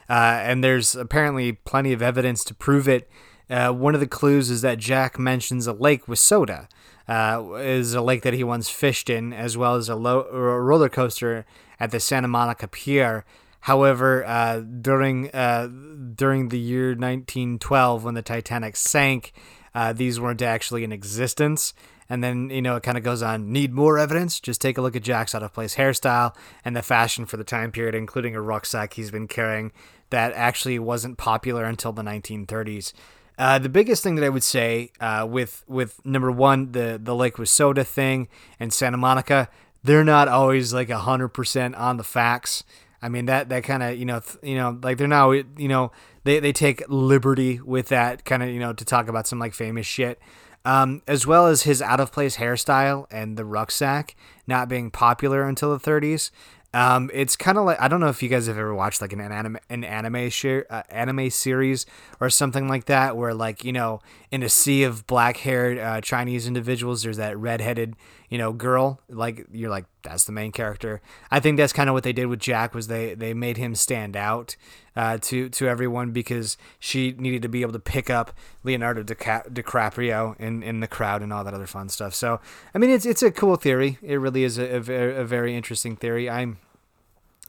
[0.08, 3.10] Uh, and there's apparently plenty of evidence to prove it.
[3.50, 6.68] Uh, one of the clues is that Jack mentions a Lake Wissota.
[7.08, 10.60] Uh, is a lake that he once fished in, as well as a, lo- a
[10.60, 11.46] roller coaster
[11.80, 13.24] at the Santa Monica Pier.
[13.60, 15.68] However, uh, during uh,
[16.14, 19.32] during the year 1912, when the Titanic sank,
[19.74, 21.72] uh, these weren't actually in existence.
[22.10, 23.52] And then, you know, it kind of goes on.
[23.52, 24.40] Need more evidence?
[24.40, 26.34] Just take a look at Jack's out of place hairstyle
[26.64, 29.72] and the fashion for the time period, including a rucksack he's been carrying
[30.10, 32.92] that actually wasn't popular until the 1930s.
[33.38, 37.14] Uh, the biggest thing that I would say uh, with with number one, the the
[37.14, 39.48] Lake Wissota thing and Santa Monica,
[39.84, 42.64] they're not always like hundred percent on the facts.
[43.00, 45.68] I mean that that kind of you know th- you know like they're now you
[45.68, 45.92] know
[46.24, 49.54] they they take liberty with that kind of you know to talk about some like
[49.54, 50.18] famous shit.
[50.64, 55.44] Um, as well as his out of place hairstyle and the rucksack not being popular
[55.44, 56.30] until the 30s.
[56.78, 59.12] Um, it's kind of like I don't know if you guys have ever watched like
[59.12, 60.30] an anime an anime
[60.70, 61.86] uh, anime series
[62.20, 66.00] or something like that, where like you know in a sea of black haired uh,
[66.00, 67.96] Chinese individuals, there's that red headed
[68.28, 69.00] you know girl.
[69.08, 71.02] Like you're like that's the main character.
[71.32, 73.74] I think that's kind of what they did with Jack was they they made him
[73.74, 74.54] stand out
[74.94, 79.52] uh, to to everyone because she needed to be able to pick up Leonardo DiCap-
[79.52, 82.14] DiCaprio in in the crowd and all that other fun stuff.
[82.14, 82.38] So
[82.72, 83.98] I mean it's it's a cool theory.
[84.00, 86.30] It really is a, a, a very interesting theory.
[86.30, 86.58] I'm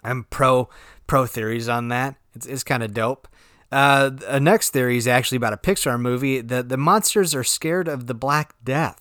[0.04, 0.70] I'm pro
[1.08, 2.16] pro theories on that.
[2.36, 3.28] It's it's kind of dope.
[3.72, 6.42] Uh, a next theory is actually about a Pixar movie.
[6.42, 9.00] The the monsters are scared of the Black Death.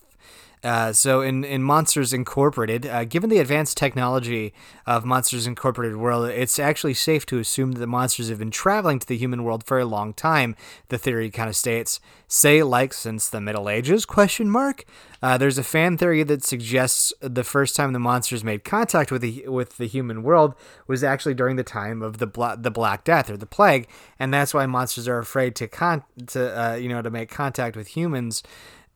[0.61, 4.53] Uh, so in, in Monsters Incorporated, uh, given the advanced technology
[4.85, 8.99] of Monsters Incorporated world, it's actually safe to assume that the monsters have been traveling
[8.99, 10.57] to the human world for a long time.
[10.89, 14.05] The theory kind of states, say like since the Middle Ages?
[14.05, 14.83] Question mark.
[15.21, 19.21] Uh, there's a fan theory that suggests the first time the monsters made contact with
[19.21, 20.55] the with the human world
[20.87, 24.33] was actually during the time of the Bla- the Black Death or the plague, and
[24.33, 27.87] that's why monsters are afraid to con to uh, you know to make contact with
[27.87, 28.43] humans.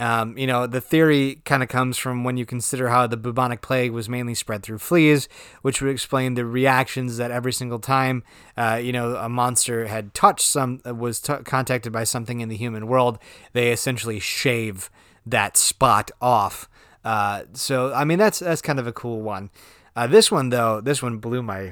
[0.04, 3.62] Um, you know, the theory kind of comes from when you consider how the bubonic
[3.62, 5.30] plague was mainly spread through fleas,
[5.62, 8.22] which would explain the reactions that every single time,
[8.58, 12.50] uh, you know, a monster had touched some, uh, was t- contacted by something in
[12.50, 13.18] the human world,
[13.54, 14.90] they essentially shave
[15.26, 16.68] that spot off.
[17.06, 19.52] Uh, so, I mean, that's that's kind of a cool one.
[19.96, 21.72] Uh, this one though, this one blew my,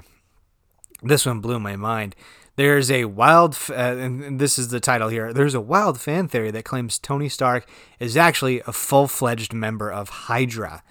[1.03, 2.15] this one blew my mind.
[2.57, 5.33] There's a wild, uh, and this is the title here.
[5.33, 7.67] There's a wild fan theory that claims Tony Stark
[7.99, 10.83] is actually a full-fledged member of Hydra.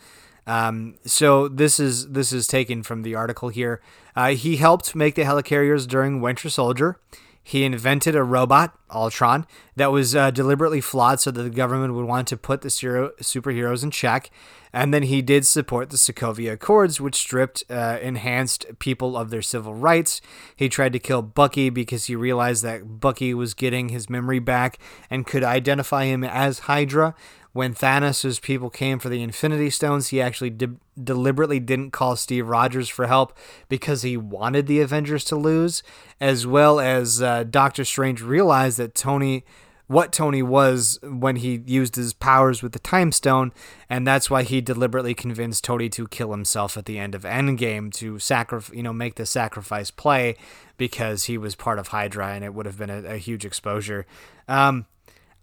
[0.46, 3.80] Um, so this is this is taken from the article here.
[4.16, 6.98] Uh, he helped make the helicarriers during Winter Soldier.
[7.50, 12.04] He invented a robot, Ultron, that was uh, deliberately flawed so that the government would
[12.04, 14.30] want to put the superheroes in check.
[14.72, 19.42] And then he did support the Sokovia Accords, which stripped uh, enhanced people of their
[19.42, 20.20] civil rights.
[20.54, 24.78] He tried to kill Bucky because he realized that Bucky was getting his memory back
[25.10, 27.16] and could identify him as Hydra.
[27.52, 32.46] When Thanos' people came for the Infinity Stones, he actually de- deliberately didn't call Steve
[32.46, 33.36] Rogers for help
[33.68, 35.82] because he wanted the Avengers to lose,
[36.20, 39.44] as well as uh, Doctor Strange realized that Tony
[39.90, 43.52] what Tony was when he used his powers with the Time Stone,
[43.88, 47.92] and that's why he deliberately convinced Tony to kill himself at the end of Endgame
[47.94, 50.36] to sacrifice, you know, make the sacrifice play
[50.76, 54.06] because he was part of Hydra and it would have been a, a huge exposure.
[54.46, 54.86] Um,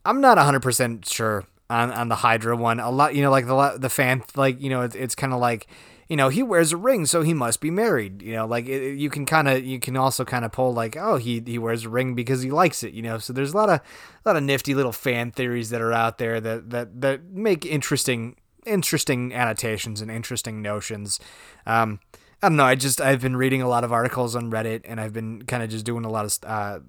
[0.05, 2.79] I'm not 100% sure on, on the Hydra one.
[2.79, 5.39] A lot, you know, like the the fan, like you know, it's, it's kind of
[5.39, 5.67] like
[6.07, 8.21] you know, he wears a ring, so he must be married.
[8.21, 10.95] You know, like it, you can kind of, you can also kind of pull like,
[10.95, 12.93] oh, he he wears a ring because he likes it.
[12.93, 15.81] You know, so there's a lot of a lot of nifty little fan theories that
[15.81, 21.19] are out there that that that make interesting interesting annotations and interesting notions.
[21.65, 21.99] Um,
[22.41, 22.65] I don't know.
[22.65, 25.61] I just I've been reading a lot of articles on Reddit, and I've been kind
[25.61, 26.79] of just doing a lot of uh,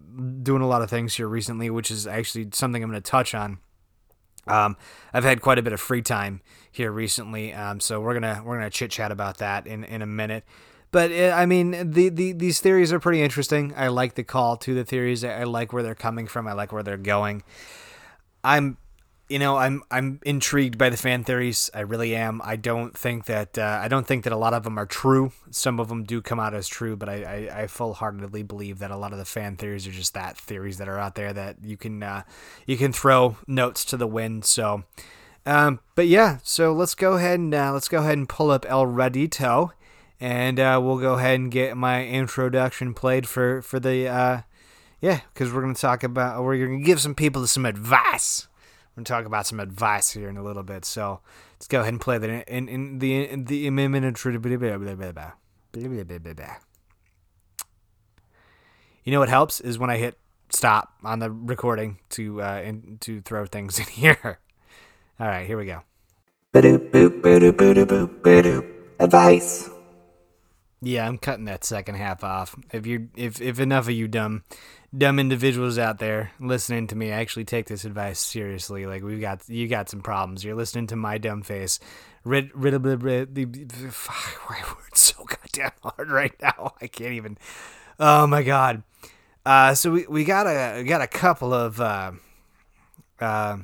[0.42, 3.34] doing a lot of things here recently, which is actually something I'm going to touch
[3.34, 3.58] on.
[4.48, 4.76] Um,
[5.12, 8.56] I've had quite a bit of free time here recently, um, so we're gonna we're
[8.56, 10.44] gonna chit chat about that in, in a minute.
[10.90, 13.74] But uh, I mean, the, the these theories are pretty interesting.
[13.76, 15.22] I like the call to the theories.
[15.24, 16.46] I like where they're coming from.
[16.46, 17.42] I like where they're going.
[18.42, 18.78] I'm
[19.28, 21.70] you know, I'm I'm intrigued by the fan theories.
[21.74, 22.40] I really am.
[22.42, 25.32] I don't think that uh, I don't think that a lot of them are true.
[25.50, 28.78] Some of them do come out as true, but I, I, I full heartedly believe
[28.78, 31.32] that a lot of the fan theories are just that theories that are out there
[31.32, 32.22] that you can uh,
[32.66, 34.46] you can throw notes to the wind.
[34.46, 34.84] So,
[35.44, 38.64] um, but yeah, so let's go ahead and uh, let's go ahead and pull up
[38.66, 39.72] El Radito,
[40.18, 44.40] and uh, we'll go ahead and get my introduction played for for the uh,
[45.02, 48.47] yeah, because we're gonna talk about we're gonna give some people some advice
[48.98, 50.84] going to talk about some advice here in a little bit.
[50.84, 51.20] So
[51.54, 54.04] let's go ahead and play the in, in the in the amendment.
[59.04, 60.18] You know what helps is when I hit
[60.50, 64.40] stop on the recording to uh, in, to throw things in here.
[65.20, 65.82] All right, here we go.
[68.98, 69.70] Advice.
[70.80, 72.54] Yeah, I'm cutting that second half off.
[72.72, 74.44] If you if if enough of you dumb
[74.96, 79.48] dumb individuals out there listening to me actually take this advice seriously, like we've got
[79.48, 80.44] you got some problems.
[80.44, 81.80] You're listening to my dumb face.
[82.22, 86.74] Rid rid of the why words so goddamn hard right now.
[86.80, 87.38] I can't even.
[87.98, 88.84] Oh my god.
[89.44, 92.12] Uh, so we, we got a we got a couple of uh,
[93.18, 93.56] uh,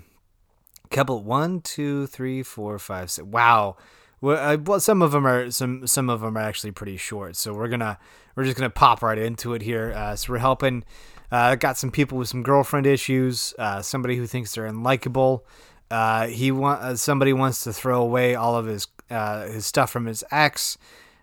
[0.90, 3.24] couple one two three four five six.
[3.24, 3.76] Wow
[4.24, 7.36] well, some of them are some some of them are actually pretty short.
[7.36, 7.98] So we're gonna
[8.34, 9.92] we're just gonna pop right into it here.
[9.94, 10.84] Uh, so we're helping.
[11.30, 13.54] Uh, got some people with some girlfriend issues.
[13.58, 15.42] Uh, somebody who thinks they're unlikable.
[15.90, 19.90] Uh, he want uh, somebody wants to throw away all of his uh, his stuff
[19.90, 20.78] from his ex.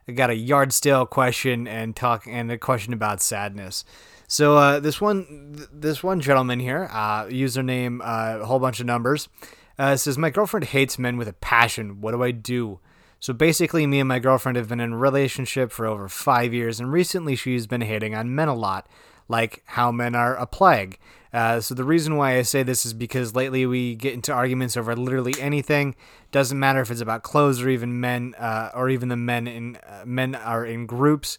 [0.07, 3.83] I got a yard sale question and talk and a question about sadness.
[4.27, 9.27] So this one this one gentleman here, username a whole bunch of numbers,
[9.77, 11.99] says my girlfriend hates men with a passion.
[12.01, 12.79] What do I do?
[13.21, 16.79] So basically, me and my girlfriend have been in a relationship for over five years,
[16.79, 18.88] and recently she's been hating on men a lot,
[19.27, 20.97] like how men are a plague.
[21.31, 24.75] Uh, so the reason why I say this is because lately we get into arguments
[24.75, 25.95] over literally anything.
[26.31, 29.75] Doesn't matter if it's about clothes or even men, uh, or even the men in
[29.75, 31.38] uh, men are in groups.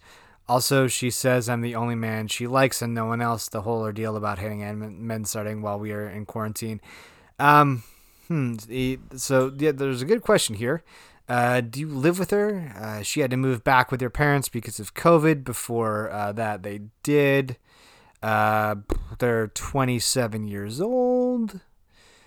[0.48, 3.48] Also, she says I'm the only man she likes and no one else.
[3.48, 6.80] The whole ordeal about hating on men starting while we are in quarantine.
[7.40, 7.82] Um,
[8.28, 8.54] hmm.
[9.16, 10.84] So yeah, there's a good question here.
[11.28, 12.72] Uh, do you live with her?
[12.76, 15.44] Uh, she had to move back with her parents because of COVID.
[15.44, 17.56] Before uh, that, they did.
[18.22, 18.76] Uh,
[19.18, 21.60] they're 27 years old.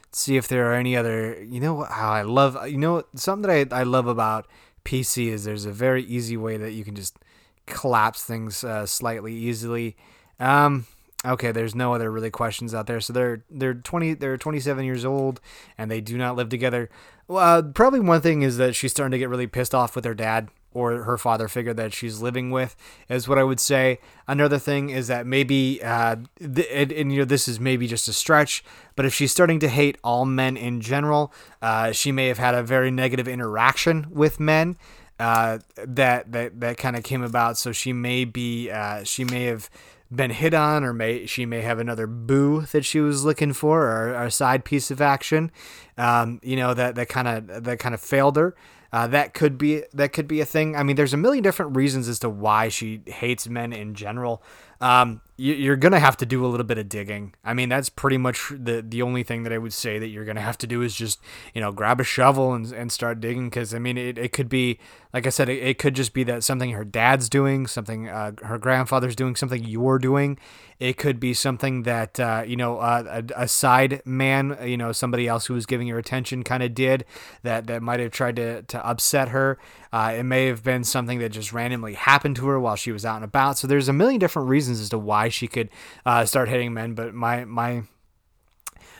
[0.05, 1.43] Let's see if there are any other.
[1.43, 2.57] You know how I love.
[2.69, 4.47] You know something that I, I love about
[4.85, 7.17] PC is there's a very easy way that you can just
[7.65, 9.97] collapse things uh, slightly easily.
[10.39, 10.85] Um,
[11.25, 13.01] okay, there's no other really questions out there.
[13.01, 15.41] So they're they're 20 they're 27 years old
[15.77, 16.89] and they do not live together.
[17.27, 20.05] Well, uh, probably one thing is that she's starting to get really pissed off with
[20.05, 22.75] her dad or her father figure that she's living with
[23.09, 23.99] is what I would say.
[24.27, 28.07] Another thing is that maybe, uh, th- and, and, you know, this is maybe just
[28.09, 28.63] a stretch,
[28.95, 32.53] but if she's starting to hate all men in general, uh, she may have had
[32.53, 34.77] a very negative interaction with men.
[35.17, 37.57] Uh, that that that kind of came about.
[37.57, 39.69] So she may be uh, she may have
[40.13, 43.83] been hit on, or may she may have another boo that she was looking for,
[43.83, 45.51] or, or a side piece of action.
[45.97, 48.55] Um, you know that that kind of that kind of failed her.
[48.93, 50.75] Uh, that could be that could be a thing.
[50.75, 54.41] I mean, there's a million different reasons as to why she hates men in general
[54.81, 57.33] um, you, are gonna have to do a little bit of digging.
[57.43, 60.25] I mean, that's pretty much the the only thing that I would say that you're
[60.25, 61.19] gonna have to do is just
[61.53, 63.49] you know grab a shovel and, and start digging.
[63.49, 64.79] Because I mean, it, it could be
[65.15, 68.33] like I said, it, it could just be that something her dad's doing, something uh,
[68.43, 70.37] her grandfather's doing, something you're doing.
[70.77, 74.91] It could be something that uh, you know uh, a, a side man, you know,
[74.91, 77.05] somebody else who was giving her attention, kind of did
[77.43, 79.57] that that might have tried to to upset her.
[79.93, 83.05] Uh, it may have been something that just randomly happened to her while she was
[83.05, 83.57] out and about.
[83.57, 85.69] So there's a million different reasons as to why she could
[86.05, 86.93] uh, start hitting men.
[86.93, 87.83] But my my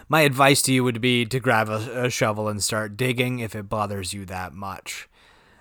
[0.08, 3.56] my advice to you would be to grab a, a shovel and start digging if
[3.56, 5.10] it bothers you that much.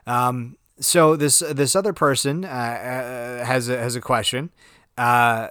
[0.06, 4.50] Um, so this this other person uh, uh has a, has a question.
[4.96, 5.48] Uh,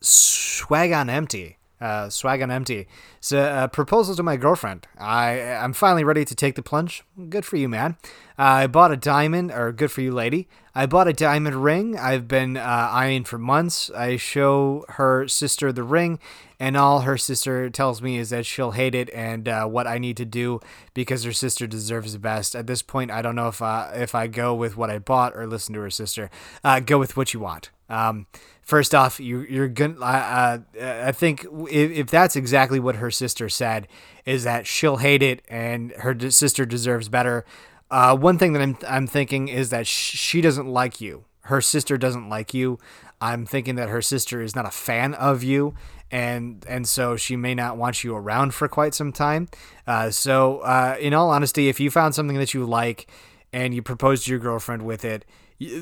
[0.00, 2.86] swag on empty uh, swag on empty.
[3.20, 4.86] So, uh, proposal to my girlfriend.
[4.98, 7.02] I I'm finally ready to take the plunge.
[7.28, 7.96] Good for you, man.
[8.38, 10.48] Uh, I bought a diamond, or good for you, lady.
[10.74, 11.96] I bought a diamond ring.
[11.96, 13.90] I've been uh, eyeing for months.
[13.90, 16.18] I show her sister the ring,
[16.58, 19.98] and all her sister tells me is that she'll hate it and uh, what I
[19.98, 20.60] need to do
[20.92, 22.56] because her sister deserves the best.
[22.56, 25.36] At this point, I don't know if uh, if I go with what I bought
[25.36, 26.28] or listen to her sister.
[26.64, 27.70] Uh, go with what you want.
[27.88, 28.26] Um,
[28.64, 30.00] first off, you, you're gonna.
[30.00, 33.88] Uh, I think if, if that's exactly what her sister said,
[34.24, 37.44] is that she'll hate it and her sister deserves better.
[37.90, 41.24] Uh, one thing that I'm I'm thinking is that sh- she doesn't like you.
[41.42, 42.78] Her sister doesn't like you.
[43.20, 45.74] I'm thinking that her sister is not a fan of you,
[46.10, 49.48] and and so she may not want you around for quite some time.
[49.86, 53.06] Uh, so, uh, in all honesty, if you found something that you like
[53.54, 55.24] and you propose to your girlfriend with it,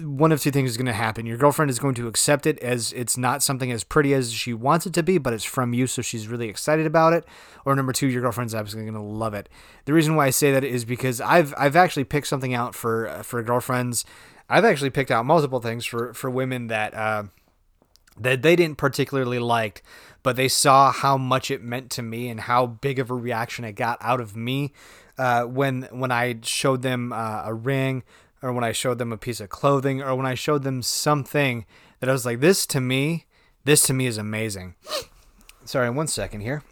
[0.03, 1.25] one of two things is going to happen.
[1.25, 4.53] Your girlfriend is going to accept it as it's not something as pretty as she
[4.53, 7.25] wants it to be, but it's from you, so she's really excited about it.
[7.65, 9.49] Or number two, your girlfriend's absolutely going to love it.
[9.87, 13.09] The reason why I say that is because I've I've actually picked something out for
[13.09, 14.05] uh, for girlfriends.
[14.51, 17.25] I've actually picked out multiple things for for women that uh,
[18.21, 19.83] that they didn't particularly like,
[20.23, 23.65] but they saw how much it meant to me and how big of a reaction
[23.65, 24.75] it got out of me
[25.19, 28.03] uh, when when I showed them uh, a ring
[28.43, 31.65] or when I showed them a piece of clothing or when I showed them something
[32.01, 33.27] that I was like, this to me,
[33.65, 34.75] this to me is amazing.
[35.65, 36.63] Sorry, one second here.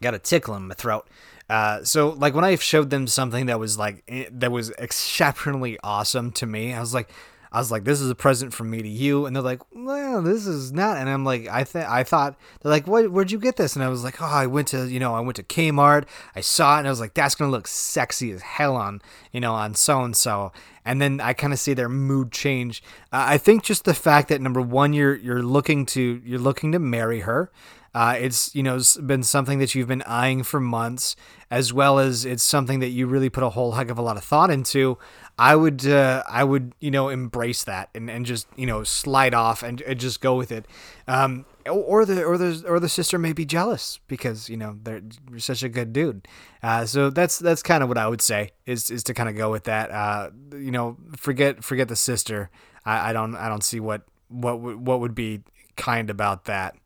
[0.00, 1.06] Got a tickle in my throat.
[1.48, 5.78] Uh, so like when I showed them something that was like eh, that was exceptionally
[5.82, 7.10] awesome to me, I was like,
[7.52, 9.26] I was like, this is a present from me to you.
[9.26, 10.98] And they're like, well, this is not.
[10.98, 13.74] And I'm like, I think I thought they're like, what, where'd you get this?
[13.74, 16.04] And I was like, oh, I went to, you know, I went to Kmart.
[16.34, 19.02] I saw it and I was like, that's going to look sexy as hell on,
[19.32, 20.52] you know, on so-and-so.
[20.84, 22.82] And then I kind of see their mood change.
[23.12, 26.72] Uh, I think just the fact that number one, you're, you're looking to, you're looking
[26.72, 27.50] to marry her.
[27.92, 31.16] Uh, it's you know it's been something that you've been eyeing for months,
[31.50, 34.16] as well as it's something that you really put a whole heck of a lot
[34.16, 34.96] of thought into.
[35.40, 39.32] I would uh, I would you know embrace that and, and just you know slide
[39.32, 40.66] off and, and just go with it.
[41.08, 45.00] Um, or the or the or the sister may be jealous because you know they're
[45.38, 46.28] such a good dude.
[46.62, 49.34] Uh, so that's that's kind of what I would say is is to kind of
[49.34, 49.90] go with that.
[49.90, 52.50] Uh, you know, forget forget the sister.
[52.84, 55.40] I, I don't I don't see what what what would be
[55.78, 56.76] kind about that.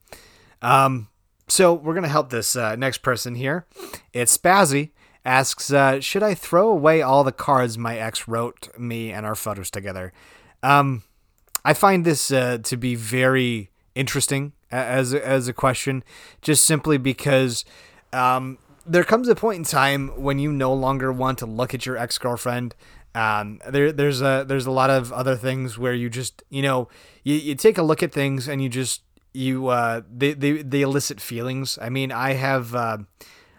[0.62, 1.08] Um,
[1.48, 3.66] so we're gonna help this uh, next person here.
[4.12, 4.90] It's Spazzy
[5.24, 9.34] asks, uh, should I throw away all the cards my ex wrote me and our
[9.34, 10.12] photos together?
[10.62, 11.02] Um,
[11.64, 16.04] I find this uh, to be very interesting as as a question,
[16.42, 17.64] just simply because
[18.12, 21.86] um, there comes a point in time when you no longer want to look at
[21.86, 22.74] your ex girlfriend.
[23.14, 26.88] Um, there, there's a there's a lot of other things where you just you know
[27.22, 29.02] you, you take a look at things and you just
[29.32, 31.78] you uh, they, they they elicit feelings.
[31.80, 32.98] I mean, I have uh,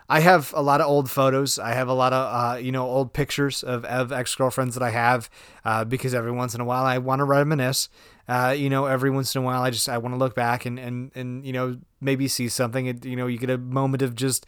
[0.07, 1.57] I have a lot of old photos.
[1.57, 4.83] I have a lot of uh, you know old pictures of, of ex girlfriends that
[4.83, 5.29] I have
[5.63, 7.89] uh, because every once in a while I want to reminisce.
[8.27, 10.65] Uh, you know, every once in a while I just I want to look back
[10.65, 12.85] and, and and you know maybe see something.
[12.85, 14.45] It, you know, you get a moment of just,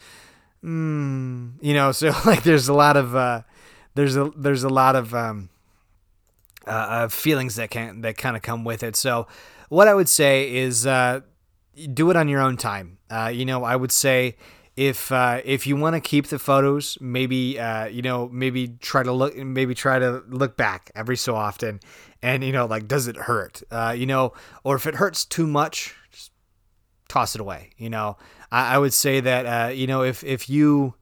[0.64, 3.42] mm, you know, so like there's a lot of uh,
[3.96, 5.50] there's a there's a lot of um,
[6.68, 8.96] uh, feelings that can that kind of come with it.
[8.96, 9.28] So
[9.70, 11.22] what I would say is uh,
[11.94, 12.98] do it on your own time.
[13.10, 14.36] Uh, you know, I would say
[14.78, 19.02] if uh, if you want to keep the photos, maybe uh, you know maybe try
[19.02, 21.80] to look maybe try to look back every so often,
[22.22, 23.64] and you know like does it hurt?
[23.72, 26.32] Uh, you know, or if it hurts too much, just
[27.10, 27.72] toss it away.
[27.78, 28.18] You know,
[28.52, 30.94] I, I would say that uh, you know if if you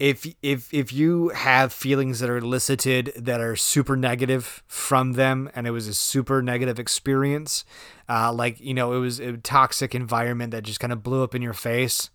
[0.00, 5.48] if if if you have feelings that are elicited that are super negative from them
[5.54, 7.64] and it was a super negative experience
[8.08, 11.32] uh, like you know it was a toxic environment that just kind of blew up
[11.32, 12.10] in your face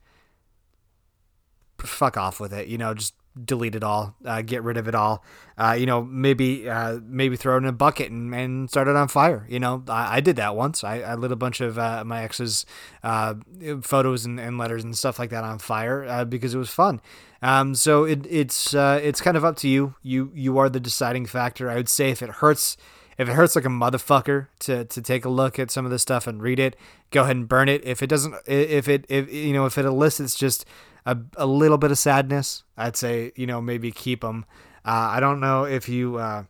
[1.88, 2.68] fuck off with it.
[2.68, 3.14] You know, just
[3.46, 5.24] delete it all, uh, get rid of it all.
[5.58, 8.96] Uh, you know, maybe uh, maybe throw it in a bucket and, and start it
[8.96, 9.46] on fire.
[9.50, 10.84] You know, I, I did that once.
[10.84, 12.66] I, I lit a bunch of uh, my ex's
[13.04, 13.36] uh,
[13.82, 17.02] photos and, and letters and stuff like that on fire uh, because it was fun.
[17.42, 19.96] Um, so it, it's it's kind of up to you.
[20.02, 21.70] You you are the deciding factor.
[21.70, 22.78] I would say if it hurts.
[23.18, 26.02] If it hurts like a motherfucker to, to take a look at some of this
[26.02, 26.78] stuff and read it,
[27.12, 27.84] go ahead and burn it.
[27.84, 30.66] If it doesn't, if it, if you know, if it elicits just
[31.12, 34.46] a, a little bit of sadness, I'd say you know maybe keep them.
[34.86, 36.44] Uh, I don't know if you uh,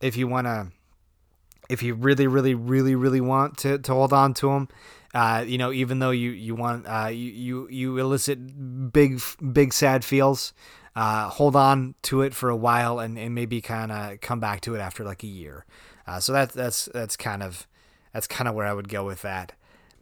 [0.00, 0.68] if you want to
[1.68, 4.68] if you really really really really want to, to hold on to them.
[5.14, 9.20] Uh, you know, even though you you want uh, you, you you elicit big
[9.52, 10.52] big sad feels,
[10.96, 14.60] uh, hold on to it for a while and, and maybe kind of come back
[14.60, 15.64] to it after like a year.
[16.06, 17.66] Uh, so that's that's that's kind of
[18.12, 19.52] that's kind of where I would go with that.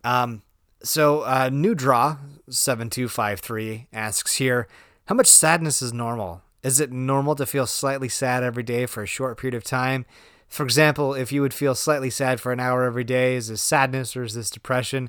[0.04, 0.42] Um,
[0.82, 2.18] so, uh, new draw
[2.48, 4.66] 7253 asks here
[5.06, 6.42] How much sadness is normal?
[6.62, 10.06] Is it normal to feel slightly sad every day for a short period of time?
[10.48, 13.62] For example, if you would feel slightly sad for an hour every day, is this
[13.62, 15.08] sadness or is this depression?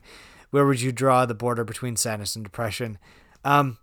[0.52, 2.98] Where would you draw the border between sadness and depression?
[3.44, 3.78] Um,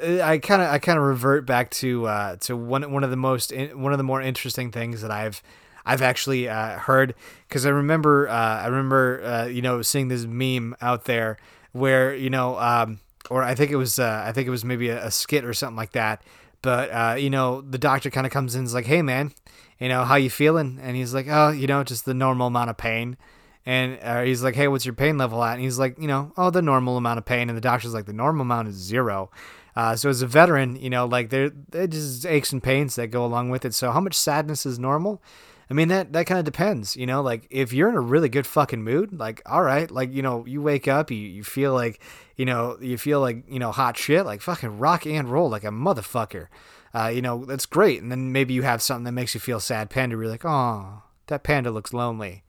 [0.00, 3.16] I kind of I kind of revert back to uh, to one one of the
[3.16, 5.42] most one of the more interesting things that I've
[5.84, 7.14] I've actually uh, heard
[7.48, 11.38] because I remember uh, I remember uh, you know seeing this meme out there
[11.72, 13.00] where you know um,
[13.30, 15.54] or I think it was uh, I think it was maybe a, a, skit or
[15.54, 16.22] something like that.
[16.62, 19.32] But uh, you know the doctor kind of comes in and is like, "Hey man,
[19.78, 22.70] you know how you feeling?" And he's like, "Oh, you know just the normal amount
[22.70, 23.16] of pain."
[23.64, 26.32] And uh, he's like, "Hey, what's your pain level at?" And he's like, "You know,
[26.36, 29.30] oh, the normal amount of pain." And the doctor's like, "The normal amount is zero.
[29.78, 33.12] Uh, so as a veteran, you know, like there, there just aches and pains that
[33.12, 33.72] go along with it.
[33.74, 35.22] So how much sadness is normal?
[35.70, 37.20] I mean that that kind of depends, you know.
[37.20, 40.46] Like if you're in a really good fucking mood, like all right, like you know,
[40.46, 42.00] you wake up, you, you feel like
[42.36, 45.64] you know, you feel like you know, hot shit, like fucking rock and roll like
[45.64, 46.48] a motherfucker.
[46.94, 48.00] Uh, you know, that's great.
[48.00, 50.16] And then maybe you have something that makes you feel sad, panda.
[50.16, 52.44] You're like, oh, that panda looks lonely,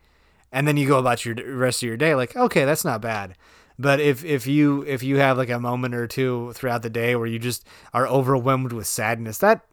[0.52, 3.36] and then you go about your rest of your day like, okay, that's not bad.
[3.78, 7.16] But if if you if you have like a moment or two throughout the day
[7.18, 9.66] where you just are overwhelmed with sadness, that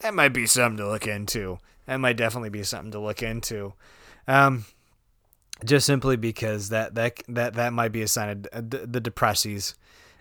[0.00, 3.72] that might be something to look into that might definitely be something to look into.
[4.28, 4.66] Um,
[5.64, 9.74] just simply because that that that that might be a sign of the, the depressies.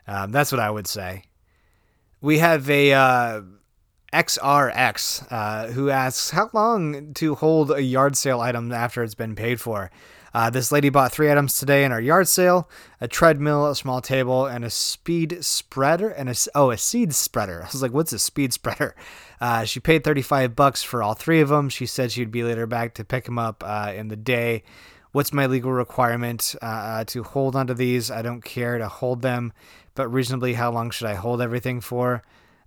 [0.08, 1.24] Um, that's what I would say.
[2.22, 3.42] We have a uh,
[4.14, 9.36] XRX uh, who asks how long to hold a yard sale item after it's been
[9.36, 9.92] paid for.
[10.38, 12.70] Uh, this lady bought three items today in our yard sale:
[13.02, 17.64] a treadmill, a small table, and a speed spreader, and a oh, a seed spreader.
[17.64, 18.96] I was like, "What's a speed spreader?"
[19.40, 21.70] Uh, she paid 35 bucks for all three of them.
[21.70, 24.64] She said she'd be later back to pick them up uh, in the day.
[25.12, 28.10] What's my legal requirement uh, uh, to hold onto these?
[28.10, 29.54] I don't care to hold them,
[29.94, 32.24] but reasonably, how long should I hold everything for?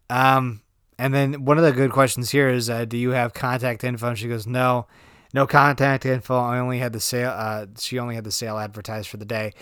[0.09, 0.63] Um,
[0.97, 4.11] and then one of the good questions here is, uh, do you have contact info?
[4.11, 4.87] And she goes, no,
[5.33, 6.39] no contact info.
[6.39, 7.31] I only had the sale.
[7.31, 9.53] Uh, she only had the sale advertised for the day.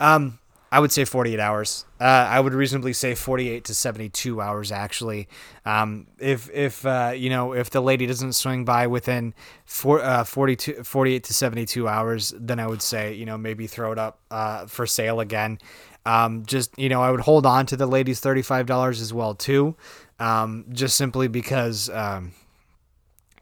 [0.00, 0.38] Um,
[0.70, 1.86] I would say 48 hours.
[1.98, 4.70] Uh, I would reasonably say 48 to 72 hours.
[4.70, 5.28] Actually,
[5.64, 10.24] um, if if uh, you know if the lady doesn't swing by within four, uh,
[10.24, 14.20] 42, 48 to 72 hours, then I would say you know maybe throw it up
[14.30, 15.58] uh, for sale again.
[16.04, 19.74] Um, just you know I would hold on to the lady's $35 as well too,
[20.18, 21.90] um, just simply because.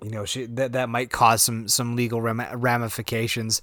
[0.02, 3.62] You know, she that that might cause some some legal ramifications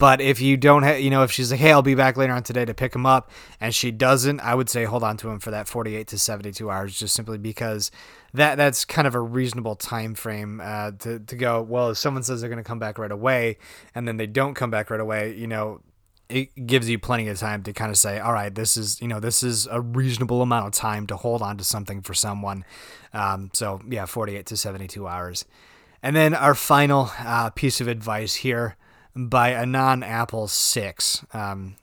[0.00, 2.32] but if you don't have, you know, if she's like, hey, I'll be back later
[2.32, 5.28] on today to pick him up, and she doesn't, I would say hold on to
[5.28, 7.90] him for that 48 to 72 hours, just simply because
[8.32, 11.60] that that's kind of a reasonable time frame uh, to to go.
[11.60, 13.58] Well, if someone says they're going to come back right away,
[13.94, 15.82] and then they don't come back right away, you know,
[16.30, 19.08] it gives you plenty of time to kind of say, all right, this is you
[19.08, 22.64] know this is a reasonable amount of time to hold on to something for someone.
[23.12, 25.44] Um, so yeah, 48 to 72 hours.
[26.02, 28.76] And then our final uh, piece of advice here
[29.14, 31.24] by a non-Apple six.
[31.32, 31.76] Um,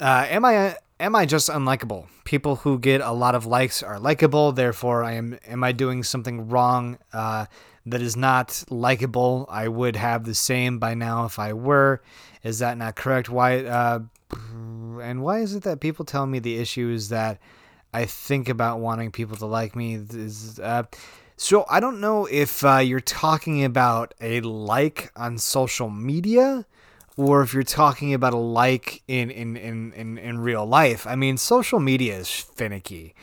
[0.00, 2.06] uh, am I am I just unlikable?
[2.24, 4.52] People who get a lot of likes are likable.
[4.52, 5.38] Therefore, I am.
[5.46, 7.46] Am I doing something wrong uh,
[7.86, 9.46] that is not likable?
[9.48, 12.02] I would have the same by now if I were.
[12.42, 13.28] Is that not correct?
[13.28, 13.64] Why?
[13.64, 14.00] Uh,
[15.00, 17.38] and why is it that people tell me the issue is that
[17.92, 19.94] I think about wanting people to like me?
[19.94, 20.84] Is uh,
[21.36, 26.66] so I don't know if uh, you're talking about a like on social media
[27.16, 31.06] or if you're talking about a like in in, in, in, in real life.
[31.06, 33.14] I mean, social media is finicky.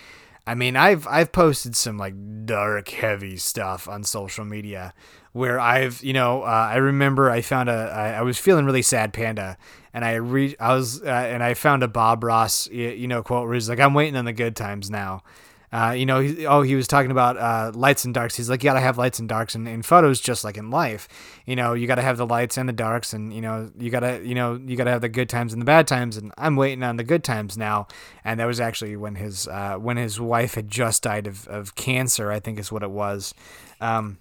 [0.46, 4.94] I mean, I've I've posted some like dark, heavy stuff on social media
[5.34, 8.82] where I've you know uh, I remember I found a I, I was feeling really
[8.82, 9.58] sad, Panda,
[9.94, 13.46] and I re I was uh, and I found a Bob Ross you know quote
[13.46, 15.24] where he's like I'm waiting on the good times now,
[15.72, 18.36] uh, you know, he, oh, he was talking about uh, lights and darks.
[18.36, 20.70] He's like, you got to have lights and darks in, in photos, just like in
[20.70, 21.08] life.
[21.46, 23.90] You know, you got to have the lights and the darks, and you know, you
[23.90, 26.18] got to, you know, you got to have the good times and the bad times.
[26.18, 27.88] And I'm waiting on the good times now.
[28.26, 31.76] And that was actually when his uh, when his wife had just died of, of
[31.76, 33.34] cancer, I think is what it was.
[33.80, 34.18] Um,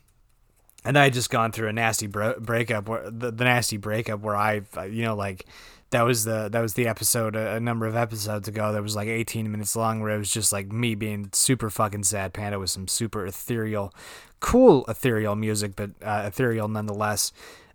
[0.84, 4.20] and I had just gone through a nasty bro- breakup, where the, the nasty breakup
[4.20, 5.46] where I, you know, like
[5.91, 9.09] that was the that was the episode a, number of episodes ago that was like
[9.09, 12.70] 18 minutes long where it was just like me being super fucking sad panda with
[12.70, 13.93] some super ethereal
[14.38, 17.32] cool ethereal music but uh, ethereal nonetheless.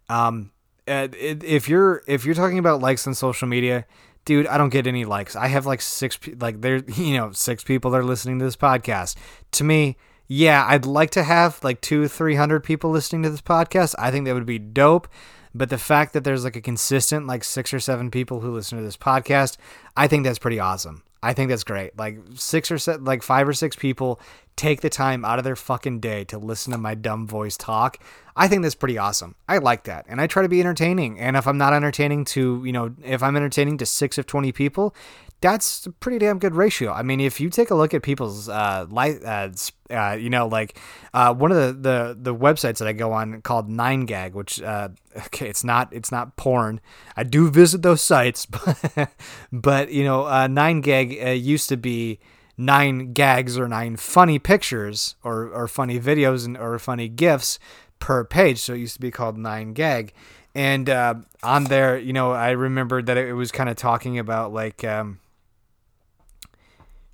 [0.10, 0.52] Um
[0.88, 3.86] if you're if you're talking about likes on social media
[4.24, 5.36] dude i don't get any likes.
[5.36, 8.56] I have like six like there you know six people that are listening to this
[8.56, 9.16] podcast.
[9.52, 9.98] To me
[10.28, 13.94] yeah i'd like to have like two three hundred people listening to this podcast.
[14.00, 15.08] I think that would be dope
[15.56, 18.78] but the fact that there's like a consistent like six or seven people who listen
[18.78, 19.58] to this podcast,
[19.96, 21.02] I think that's pretty awesome.
[21.24, 21.98] I think that's great.
[21.98, 24.20] Like six or se- like five or six people
[24.58, 27.98] take the time out of their fucking day to listen to my dumb voice talk.
[28.36, 29.36] I think that's pretty awesome.
[29.48, 30.06] I like that.
[30.08, 31.20] And I try to be entertaining.
[31.20, 34.52] And if I'm not entertaining to, you know, if I'm entertaining to 6 of 20
[34.52, 34.94] people,
[35.42, 36.92] that's a pretty damn good ratio.
[36.92, 39.50] I mean, if you take a look at people's uh, light, uh,
[39.90, 40.80] uh, you know, like
[41.14, 44.62] uh, one of the, the the websites that I go on called Nine Gag, which
[44.62, 46.82] uh, okay, it's not it's not porn.
[47.16, 48.46] I do visit those sites,
[48.96, 49.12] but,
[49.52, 52.20] but you know, uh, Nine Gag uh, used to be
[52.58, 57.60] nine gags or nine funny pictures or or funny videos and or funny gifs
[58.00, 58.60] per page.
[58.60, 60.14] So it used to be called Nine Gag.
[60.54, 64.54] And uh, on there, you know, I remembered that it was kind of talking about
[64.54, 65.20] like, um,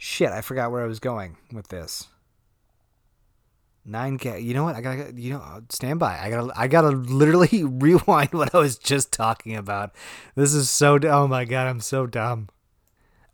[0.04, 2.08] Shit, I forgot where I was going with this.
[3.88, 4.44] 9K.
[4.44, 4.76] You know what?
[4.76, 6.18] I gotta, you know, stand by.
[6.18, 9.94] I gotta, I gotta literally rewind what I was just talking about.
[10.34, 12.50] This is so, oh my god, I'm so dumb.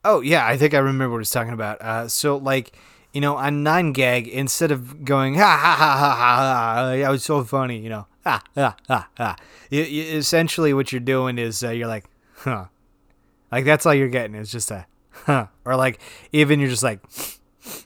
[0.03, 1.82] Oh yeah, I think I remember what I was talking about.
[1.82, 2.74] Uh, so like,
[3.13, 7.24] you know, on 9gag, instead of going ha ha ha ha ha, ha that was
[7.24, 9.38] so funny, you know, ha ha ha ha.
[9.70, 12.07] You, you, essentially, what you're doing is uh, you're like,
[12.39, 12.65] huh,
[13.53, 14.86] like that's all you're getting is just a
[15.65, 15.99] Or like
[16.32, 16.99] even you're just like,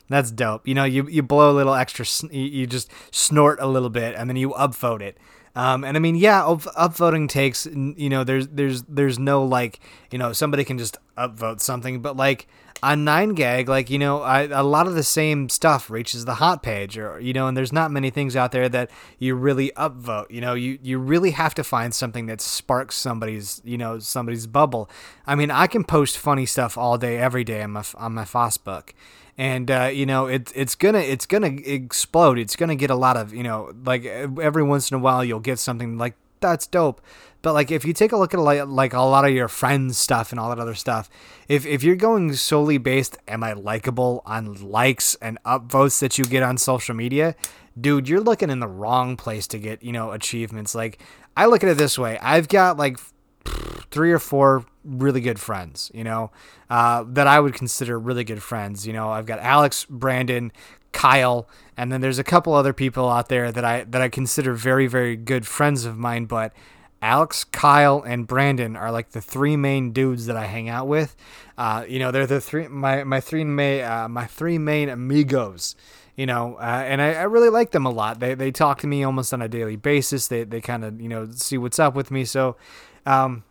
[0.08, 0.66] that's dope.
[0.66, 4.28] You know, you, you blow a little extra, you just snort a little bit and
[4.28, 5.18] then you upvote it.
[5.54, 9.80] Um, and I mean, yeah, up, upvoting takes, you know, there's, there's, there's no like,
[10.10, 12.46] you know, somebody can just upvote something, but like
[12.82, 16.62] on 9gag, like, you know, I, a lot of the same stuff reaches the hot
[16.62, 20.30] page or, you know, and there's not many things out there that you really upvote,
[20.30, 24.46] you know, you, you really have to find something that sparks somebody's, you know, somebody's
[24.46, 24.88] bubble.
[25.26, 28.24] I mean, I can post funny stuff all day, every day on my, on my
[28.24, 28.90] Facebook
[29.42, 32.38] and uh, you know it's it's gonna it's gonna explode.
[32.38, 35.40] It's gonna get a lot of you know like every once in a while you'll
[35.40, 37.00] get something like that's dope.
[37.42, 39.98] But like if you take a look at like, like a lot of your friends
[39.98, 41.10] stuff and all that other stuff,
[41.48, 46.24] if if you're going solely based am I likable on likes and upvotes that you
[46.24, 47.34] get on social media,
[47.80, 50.72] dude, you're looking in the wrong place to get, you know, achievements.
[50.72, 51.02] Like
[51.36, 52.16] I look at it this way.
[52.20, 52.96] I've got like
[53.90, 56.30] three or four really good friends, you know,
[56.70, 58.86] uh, that I would consider really good friends.
[58.86, 60.52] You know, I've got Alex, Brandon,
[60.92, 64.54] Kyle, and then there's a couple other people out there that I that I consider
[64.54, 66.26] very very good friends of mine.
[66.26, 66.52] But
[67.00, 71.16] Alex, Kyle, and Brandon are like the three main dudes that I hang out with.
[71.58, 75.74] Uh, you know, they're the three my my three main uh, my three main amigos.
[76.14, 78.20] You know, uh, and I, I really like them a lot.
[78.20, 80.28] They they talk to me almost on a daily basis.
[80.28, 82.24] They they kind of you know see what's up with me.
[82.24, 82.56] So.
[83.04, 83.42] Um,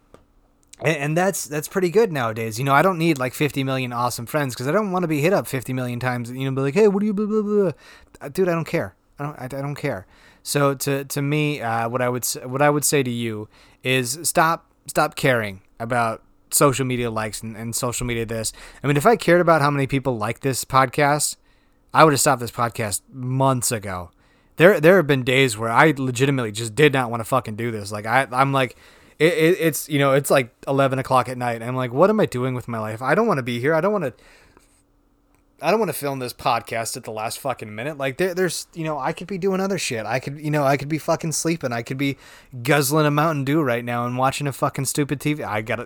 [0.81, 2.57] and, that's that's pretty good nowadays.
[2.57, 5.07] You know, I don't need like 50 million awesome friends because I don't want to
[5.07, 6.31] be hit up 50 million times.
[6.31, 7.71] You know, be like, hey, what do you blah blah blah?
[8.19, 8.95] Uh, dude, I don't care.
[9.19, 10.07] I don't I, I don't care.
[10.43, 13.47] So to to me, uh, what I would what I would say to you
[13.83, 16.23] is stop stop caring about
[16.53, 18.53] social media likes and, and social media this.
[18.83, 21.37] I mean, if I cared about how many people like this podcast,
[21.93, 24.11] I would have stopped this podcast months ago.
[24.57, 27.71] There, there have been days where I legitimately just did not want to fucking do
[27.71, 27.91] this.
[27.91, 28.75] Like I, I'm like,
[29.21, 31.61] it, it, it's you know, it's like eleven o'clock at night.
[31.61, 33.03] I'm like, what am I doing with my life?
[33.03, 33.75] I don't want to be here.
[33.75, 34.13] I don't want to.
[35.63, 37.95] I don't want to film this podcast at the last fucking minute.
[37.95, 40.07] Like there, there's, you know, I could be doing other shit.
[40.07, 41.71] I could, you know, I could be fucking sleeping.
[41.71, 42.17] I could be
[42.63, 45.45] guzzling a Mountain Dew right now and watching a fucking stupid TV.
[45.45, 45.85] I gotta,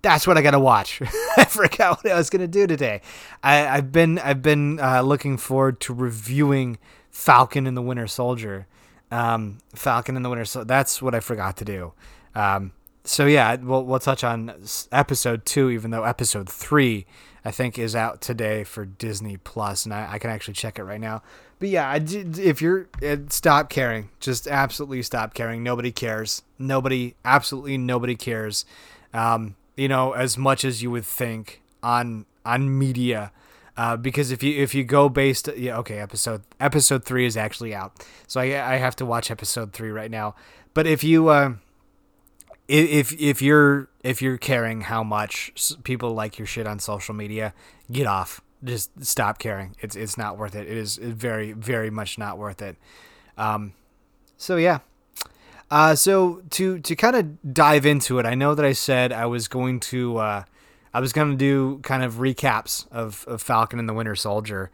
[0.00, 1.02] that's what I gotta watch.
[1.36, 3.00] I forgot what I was gonna do today.
[3.42, 6.78] I, I've been, I've been uh, looking forward to reviewing
[7.10, 8.68] Falcon and the Winter Soldier.
[9.10, 10.66] Um, Falcon and the Winter Soldier.
[10.66, 11.94] That's what I forgot to do.
[12.36, 12.72] Um,
[13.02, 14.52] so yeah, we'll we'll touch on
[14.92, 17.06] episode two, even though episode three
[17.44, 20.84] I think is out today for Disney Plus, and I, I can actually check it
[20.84, 21.22] right now.
[21.58, 25.62] But yeah, I, if you're uh, stop caring, just absolutely stop caring.
[25.62, 26.42] Nobody cares.
[26.58, 28.66] Nobody, absolutely nobody cares.
[29.14, 33.32] Um, you know, as much as you would think on on media.
[33.76, 37.74] Uh, because if you if you go based yeah okay episode episode three is actually
[37.74, 37.92] out
[38.26, 40.34] so I I have to watch episode three right now
[40.72, 41.56] but if you uh,
[42.68, 45.52] if if you're if you're caring how much
[45.84, 47.54] people like your shit on social media,
[47.90, 48.40] get off.
[48.64, 49.76] Just stop caring.
[49.80, 50.66] It's it's not worth it.
[50.66, 52.76] It is very very much not worth it.
[53.36, 53.74] Um,
[54.36, 54.80] so yeah.
[55.70, 59.26] Uh, so to to kind of dive into it, I know that I said I
[59.26, 60.44] was going to uh,
[60.96, 64.70] I was going to do kind of recaps of, of Falcon and the Winter Soldier.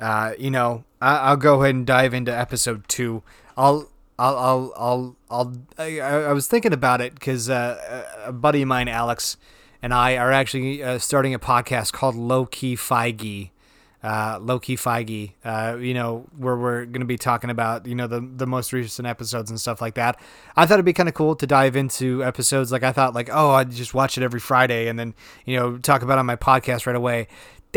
[0.00, 3.22] Uh, you know, I, will go ahead and dive into episode two.
[3.58, 8.62] I'll I'll I'll I'll, I'll I, I was thinking about it because uh, a buddy
[8.62, 9.36] of mine, Alex,
[9.82, 13.50] and I are actually uh, starting a podcast called Low Key Feige.
[14.02, 17.94] Uh, Low Key Feige, uh, you know, where we're going to be talking about, you
[17.96, 20.20] know, the, the most recent episodes and stuff like that.
[20.54, 22.70] I thought it'd be kind of cool to dive into episodes.
[22.70, 25.14] Like, I thought, like, oh, I'd just watch it every Friday and then,
[25.44, 27.26] you know, talk about on my podcast right away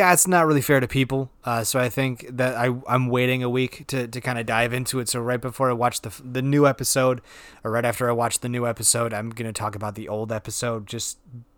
[0.07, 1.31] that's not really fair to people.
[1.43, 4.73] Uh, so I think that I I'm waiting a week to, to kind of dive
[4.73, 5.09] into it.
[5.09, 7.21] So right before I watch the the new episode,
[7.63, 10.87] or right after I watch the new episode, I'm gonna talk about the old episode
[10.87, 11.17] just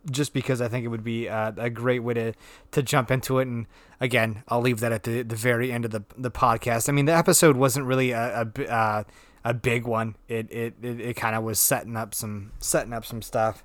[0.09, 2.33] just because I think it would be uh, a great way to
[2.71, 3.47] to jump into it.
[3.47, 3.67] And
[3.99, 6.89] again, I'll leave that at the the very end of the the podcast.
[6.89, 9.03] I mean, the episode wasn't really a a, uh,
[9.43, 10.15] a big one.
[10.27, 13.63] It it it, it kind of was setting up some setting up some stuff.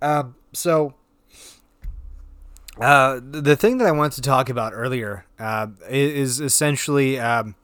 [0.00, 0.94] Uh, so
[2.80, 7.54] uh, the thing that I wanted to talk about earlier uh, is essentially um,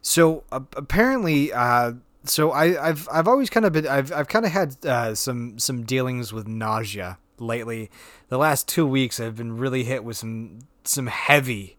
[0.00, 1.92] so uh, apparently uh,
[2.24, 5.58] so I, have I've always kind of been I've I've kind of had uh, some
[5.58, 7.90] some dealings with nausea lately.
[8.28, 11.76] The last two weeks I've been really hit with some some heavy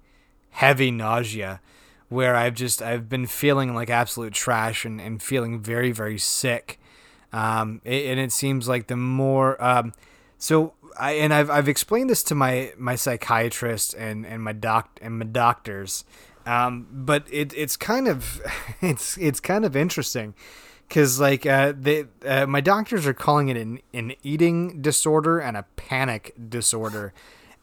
[0.51, 1.61] heavy nausea
[2.09, 6.79] where I've just I've been feeling like absolute trash and, and feeling very very sick.
[7.33, 9.93] Um, and it seems like the more um,
[10.37, 14.99] so I and I've I've explained this to my my psychiatrist and and my doc
[15.01, 16.05] and my doctors,
[16.45, 18.41] um, but it it's kind of
[18.81, 20.33] it's it's kind of interesting
[20.87, 25.57] because like uh, they uh, my doctors are calling it an an eating disorder and
[25.57, 27.13] a panic disorder,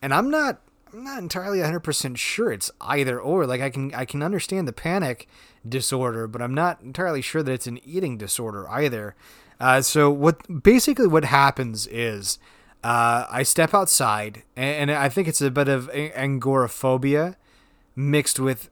[0.02, 0.60] and I'm not
[0.92, 3.46] I'm not entirely 100% sure it's either or.
[3.46, 5.28] Like I can I can understand the panic
[5.68, 9.16] disorder, but I'm not entirely sure that it's an eating disorder either.
[9.58, 12.38] Uh, so what basically what happens is
[12.84, 17.38] uh, I step outside, and, and, I think it's a bit of agoraphobia
[17.96, 18.68] mixed with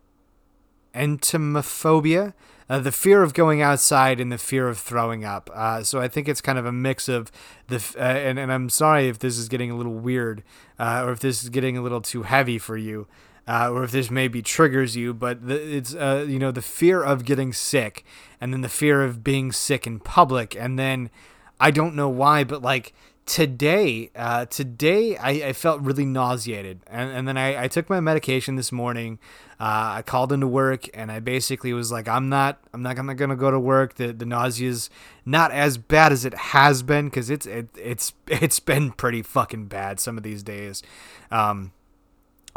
[0.94, 2.34] entomophobia,
[2.68, 5.48] uh, the fear of going outside and the fear of throwing up.
[5.54, 7.32] Uh, so I think it's kind of a mix of
[7.68, 10.42] the, uh, and, and I'm sorry if this is getting a little weird,
[10.78, 13.08] uh, or if this is getting a little too heavy for you.
[13.48, 17.02] Uh, or if this maybe triggers you, but the, it's uh, you know the fear
[17.02, 18.04] of getting sick,
[18.40, 21.10] and then the fear of being sick in public, and then
[21.58, 22.92] I don't know why, but like
[23.25, 26.81] today uh, today I, I, felt really nauseated.
[26.89, 29.18] And, and then I, I took my medication this morning.
[29.61, 33.14] Uh, i called into work and i basically was like i'm not i'm not gonna,
[33.14, 33.95] gonna go to work.
[33.95, 34.91] The, the nausea is
[35.25, 39.66] not as bad as it has been because it's it, it's it's been pretty fucking
[39.66, 40.83] bad some of these days
[41.31, 41.73] um,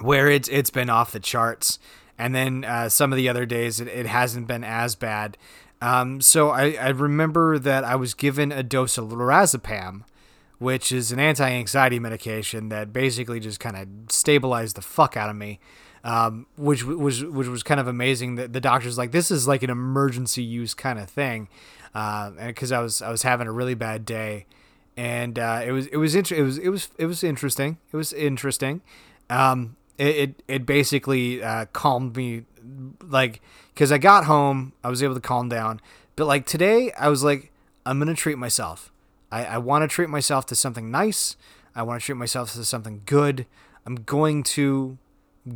[0.01, 1.79] where it's it's been off the charts.
[2.17, 5.37] And then uh, some of the other days it, it hasn't been as bad.
[5.81, 10.03] Um, so I, I remember that I was given a dose of lorazepam
[10.59, 15.35] which is an anti-anxiety medication that basically just kind of stabilized the fuck out of
[15.35, 15.59] me.
[16.03, 18.35] Um, which was which was kind of amazing.
[18.35, 21.49] That the doctor's like, this is like an emergency use kind of thing,
[21.95, 24.45] uh, and because I was I was having a really bad day,
[24.95, 27.79] and uh, it was it was inter- it was it was it was interesting.
[27.91, 28.81] It was interesting.
[29.31, 32.43] Um, it, it it basically uh, calmed me,
[33.01, 33.41] like
[33.73, 35.81] because I got home, I was able to calm down.
[36.15, 37.51] But like today, I was like,
[37.83, 38.91] I'm gonna treat myself.
[39.31, 41.35] I, I want to treat myself to something nice.
[41.75, 43.45] I want to treat myself to something good.
[43.85, 44.97] I'm going to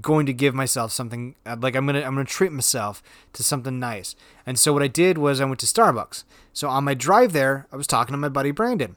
[0.01, 3.01] going to give myself something uh, like I'm gonna I'm gonna treat myself
[3.33, 4.15] to something nice.
[4.45, 6.23] And so what I did was I went to Starbucks.
[6.53, 8.95] So on my drive there, I was talking to my buddy Brandon.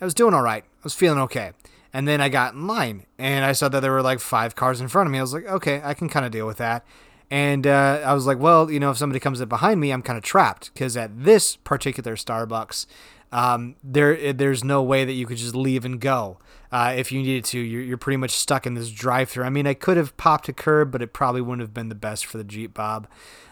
[0.00, 0.64] I was doing all right.
[0.64, 1.52] I was feeling okay.
[1.92, 4.80] And then I got in line and I saw that there were like five cars
[4.80, 5.18] in front of me.
[5.18, 6.84] I was like, okay, I can kind of deal with that.
[7.30, 10.02] And uh, I was like, well, you know, if somebody comes up behind me, I'm
[10.02, 12.86] kind of trapped because at this particular Starbucks,
[13.34, 16.38] um, there there's no way that you could just leave and go.
[16.70, 19.44] Uh, if you needed to, you're, you're pretty much stuck in this drive-through.
[19.44, 21.94] I mean, I could have popped a curb, but it probably wouldn't have been the
[21.94, 23.06] best for the Jeep Bob.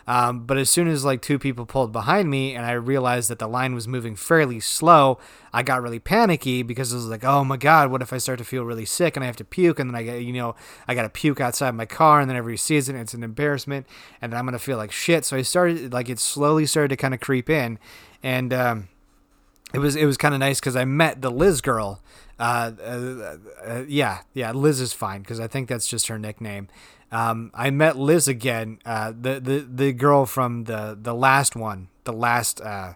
[0.07, 3.39] Um, but as soon as like two people pulled behind me and I realized that
[3.39, 5.19] the line was moving fairly slow,
[5.53, 8.39] I got really panicky because I was like, oh my god, what if I start
[8.39, 10.57] to feel really sick and I have to puke and then I get you know
[10.89, 13.87] I got to puke outside my car and then every season it's an embarrassment
[14.21, 15.25] and then I'm gonna feel like shit.
[15.25, 17.79] So I started like it slowly started to kind of creep in,
[18.25, 18.89] and um,
[19.73, 22.01] it was it was kind of nice because I met the Liz girl.
[22.39, 26.69] Uh, uh, uh, yeah, yeah, Liz is fine because I think that's just her nickname.
[27.11, 31.89] Um, I met Liz again, uh, the the the girl from the the last one,
[32.05, 32.95] the last uh,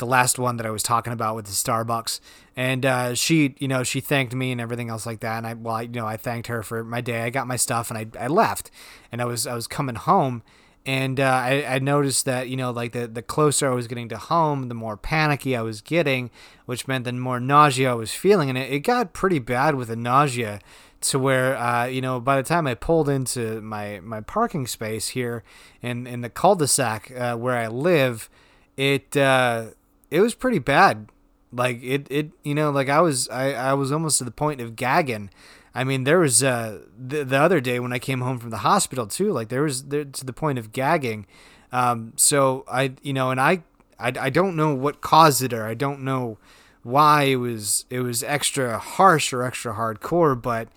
[0.00, 2.20] the last one that I was talking about with the Starbucks,
[2.56, 5.38] and uh, she, you know, she thanked me and everything else like that.
[5.38, 7.22] And I, well, I, you know, I thanked her for my day.
[7.22, 8.70] I got my stuff and I, I left,
[9.12, 10.42] and I was I was coming home,
[10.86, 14.08] and uh, I, I noticed that you know like the, the closer i was getting
[14.08, 16.30] to home the more panicky i was getting
[16.64, 18.48] which meant the more nausea i was feeling.
[18.48, 20.60] And it, it got pretty bad with the nausea
[21.02, 25.08] to where uh, you know by the time i pulled into my my parking space
[25.08, 25.42] here
[25.82, 28.28] in in the cul-de-sac uh, where i live
[28.76, 29.66] it uh,
[30.10, 31.08] it was pretty bad.
[31.52, 34.60] Like it it you know like i was i i was almost to the point
[34.60, 35.30] of gagging
[35.74, 38.58] I mean, there was uh, the, the other day when I came home from the
[38.58, 39.32] hospital too.
[39.32, 41.26] Like there was there, to the point of gagging.
[41.72, 43.62] Um, so I, you know, and I,
[43.98, 46.38] I, I don't know what caused it, or I don't know
[46.82, 50.40] why it was it was extra harsh or extra hardcore.
[50.40, 50.68] But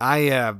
[0.00, 0.54] I, uh,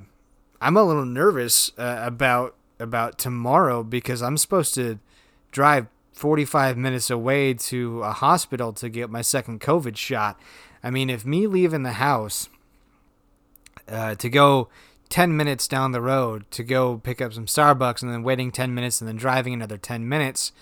[0.60, 4.98] I'm a little nervous uh, about about tomorrow because I'm supposed to
[5.50, 10.38] drive 45 minutes away to a hospital to get my second COVID shot.
[10.82, 12.48] I mean, if me leaving the house
[13.88, 14.68] uh, to go
[15.08, 18.74] 10 minutes down the road to go pick up some Starbucks and then waiting 10
[18.74, 20.52] minutes and then driving another 10 minutes.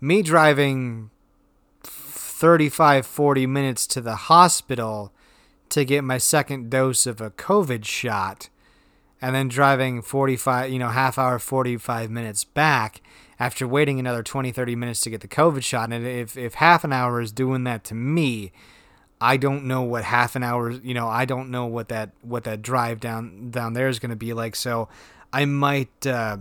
[0.00, 1.10] Me driving
[1.82, 5.12] 35, 40 minutes to the hospital
[5.70, 8.48] to get my second dose of a COVID shot
[9.20, 13.00] and then driving 45, you know, half hour, 45 minutes back
[13.40, 15.92] after waiting another 20, 30 minutes to get the COVID shot.
[15.92, 18.52] And if, if half an hour is doing that to me,
[19.20, 22.44] I don't know what half an hour, you know, I don't know what that what
[22.44, 24.54] that drive down down there is going to be like.
[24.54, 24.88] So
[25.32, 26.38] I might uh,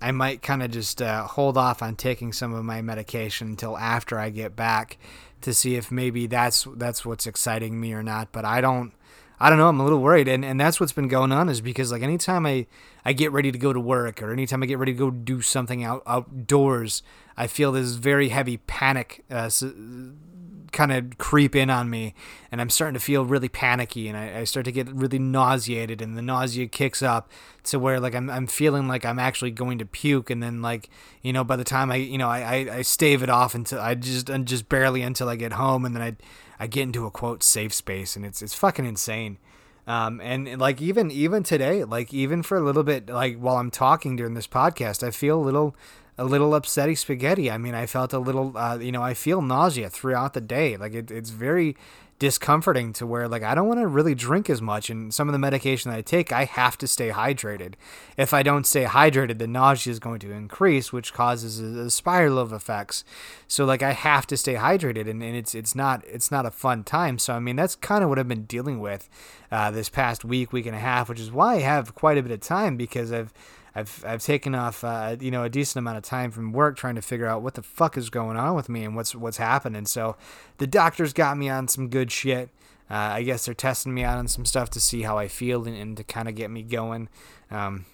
[0.00, 3.76] I might kind of just uh, hold off on taking some of my medication until
[3.76, 4.98] after I get back
[5.42, 8.32] to see if maybe that's that's what's exciting me or not.
[8.32, 8.92] But I don't
[9.42, 9.68] I don't know.
[9.68, 12.44] I'm a little worried, and and that's what's been going on is because like anytime
[12.44, 12.66] I
[13.06, 15.40] I get ready to go to work or anytime I get ready to go do
[15.40, 17.02] something out outdoors,
[17.38, 19.24] I feel this very heavy panic.
[19.30, 19.48] Uh,
[20.72, 22.14] kind of creep in on me
[22.50, 26.00] and I'm starting to feel really panicky and I, I, start to get really nauseated
[26.00, 27.30] and the nausea kicks up
[27.64, 30.88] to where like I'm, I'm feeling like I'm actually going to puke and then like
[31.22, 33.80] you know by the time I you know I, I, I stave it off until
[33.80, 36.16] I just just barely until I get home and then I
[36.58, 39.38] I get into a quote safe space and it's it's fucking insane.
[39.86, 43.70] Um, and like even even today like even for a little bit like while I'm
[43.70, 45.74] talking during this podcast I feel a little
[46.20, 47.50] a little upsetty spaghetti.
[47.50, 50.76] I mean, I felt a little, uh, you know, I feel nausea throughout the day.
[50.76, 51.76] Like it, it's very
[52.18, 55.32] discomforting to where like I don't want to really drink as much and some of
[55.32, 57.76] the medication that I take I have to stay hydrated.
[58.18, 61.90] If I don't stay hydrated the nausea is going to increase which causes a, a
[61.90, 63.02] spiral of effects.
[63.48, 66.50] So like I have to stay hydrated and, and it's it's not it's not a
[66.50, 67.18] fun time.
[67.18, 69.08] So I mean that's kind of what I've been dealing with
[69.50, 72.22] uh, this past week week and a half which is why I have quite a
[72.22, 73.32] bit of time because I've
[73.74, 76.96] I've I've taken off uh, you know a decent amount of time from work trying
[76.96, 79.86] to figure out what the fuck is going on with me and what's what's happening.
[79.86, 80.16] So
[80.58, 82.50] the doctors got me on some good shit.
[82.90, 85.66] Uh, I guess they're testing me out on some stuff to see how I feel
[85.66, 87.08] and, and to kind of get me going.
[87.50, 87.84] Um,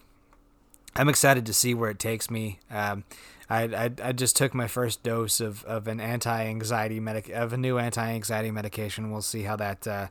[0.94, 2.60] I'm excited to see where it takes me.
[2.70, 3.04] Um,
[3.48, 7.56] I, I, I just took my first dose of, of an anti-anxiety medic of a
[7.56, 9.12] new anti-anxiety medication.
[9.12, 10.06] We'll see how that uh,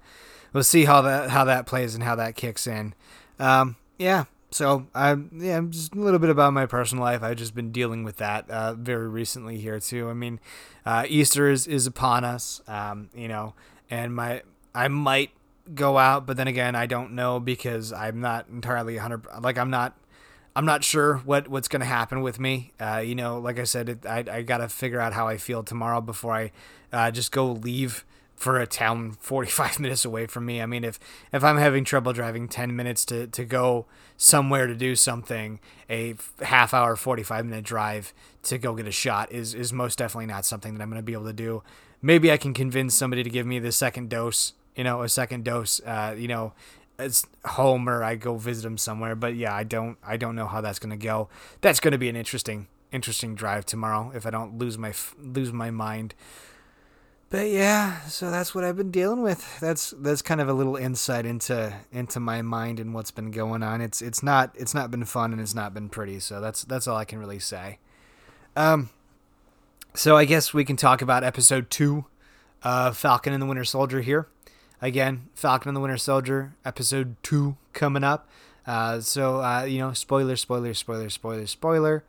[0.54, 2.94] we'll see how that how that plays and how that kicks in.
[3.40, 4.26] Um, yeah,
[4.56, 7.22] so I yeah, just a little bit about my personal life.
[7.22, 10.10] I've just been dealing with that uh, very recently here too.
[10.10, 10.40] I mean,
[10.86, 13.54] uh, Easter is, is upon us, um, you know,
[13.90, 14.44] and my
[14.74, 15.32] I might
[15.74, 19.26] go out, but then again, I don't know because I'm not entirely hundred.
[19.42, 19.98] Like I'm not.
[20.58, 22.72] I'm not sure what, what's going to happen with me.
[22.80, 25.36] Uh, you know, like I said, it, I, I got to figure out how I
[25.36, 26.52] feel tomorrow before I
[26.94, 30.62] uh, just go leave for a town 45 minutes away from me.
[30.62, 31.00] I mean, if
[31.32, 33.86] if I'm having trouble driving 10 minutes to to go
[34.18, 35.60] somewhere to do something,
[35.90, 38.14] a half hour 45 minute drive
[38.44, 41.04] to go get a shot is is most definitely not something that I'm going to
[41.04, 41.64] be able to do.
[42.02, 45.44] Maybe I can convince somebody to give me the second dose, you know, a second
[45.44, 46.54] dose, uh, you know,
[47.00, 49.16] it's home or I go visit them somewhere.
[49.16, 51.30] But yeah, I don't I don't know how that's going to go.
[51.62, 55.52] That's going to be an interesting interesting drive tomorrow if I don't lose my lose
[55.52, 56.14] my mind.
[57.30, 59.60] But yeah, so that's what I've been dealing with.
[59.60, 63.64] That's that's kind of a little insight into into my mind and what's been going
[63.64, 63.82] on.
[63.82, 66.20] It's it's not it's not been fun and it's not been pretty.
[66.20, 67.80] So that's that's all I can really say.
[68.56, 68.90] Um
[69.96, 72.06] so I guess we can talk about episode 2
[72.64, 74.28] of Falcon and the Winter Soldier here.
[74.82, 78.28] Again, Falcon and the Winter Soldier episode 2 coming up.
[78.68, 82.04] Uh, so uh, you know, spoiler, spoiler, spoiler, spoiler, spoiler.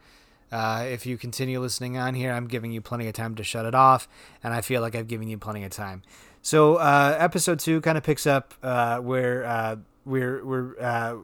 [0.53, 3.67] Uh, if you continue listening on here, I'm giving you plenty of time to shut
[3.67, 4.09] it off,
[4.43, 6.03] and I feel like I've given you plenty of time.
[6.47, 11.17] So uh, episode two kind of picks up uh, where uh, we're we're uh,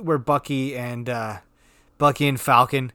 [0.00, 1.38] where Bucky and uh,
[1.98, 2.90] Bucky and Falcon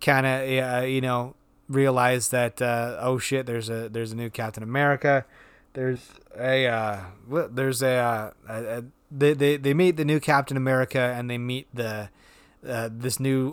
[0.00, 1.36] kind of you know
[1.68, 5.24] realize that oh shit, there's a there's a new Captain America.
[5.74, 11.30] There's a there's a, a, a they, they they meet the new Captain America and
[11.30, 12.08] they meet the
[12.60, 13.52] this new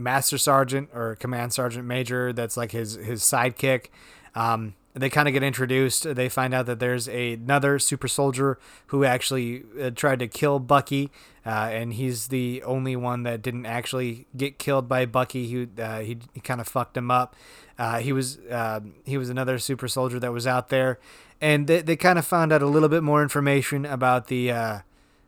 [0.00, 3.86] master sergeant or command sergeant major that's like his his sidekick.
[4.34, 6.14] Um, they kind of get introduced.
[6.14, 10.58] They find out that there's a, another super soldier who actually uh, tried to kill
[10.58, 11.10] Bucky,
[11.46, 15.46] uh, and he's the only one that didn't actually get killed by Bucky.
[15.46, 17.36] He uh, he, he kind of fucked him up.
[17.78, 20.98] Uh, he was um, he was another super soldier that was out there,
[21.40, 24.78] and they, they kind of found out a little bit more information about the uh,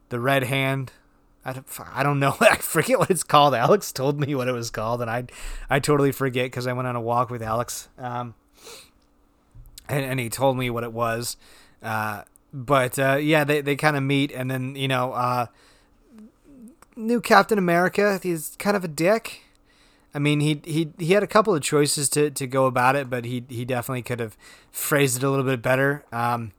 [0.08, 0.92] the Red Hand
[1.44, 2.36] I don't, I don't know.
[2.40, 3.54] I forget what it's called.
[3.54, 5.26] Alex told me what it was called, and I
[5.68, 8.34] I totally forget because I went on a walk with Alex, um,
[9.88, 11.36] and, and he told me what it was.
[11.82, 12.22] Uh,
[12.52, 15.46] but uh, yeah, they, they kind of meet, and then you know, uh,
[16.96, 18.20] new Captain America.
[18.22, 19.42] He's kind of a dick.
[20.14, 23.08] I mean, he he he had a couple of choices to, to go about it,
[23.08, 24.36] but he he definitely could have
[24.70, 26.04] phrased it a little bit better.
[26.12, 26.52] Um,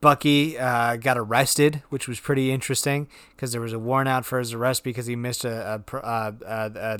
[0.00, 4.38] Bucky uh, got arrested, which was pretty interesting because there was a warrant out for
[4.38, 6.98] his arrest because he missed a a, a, a,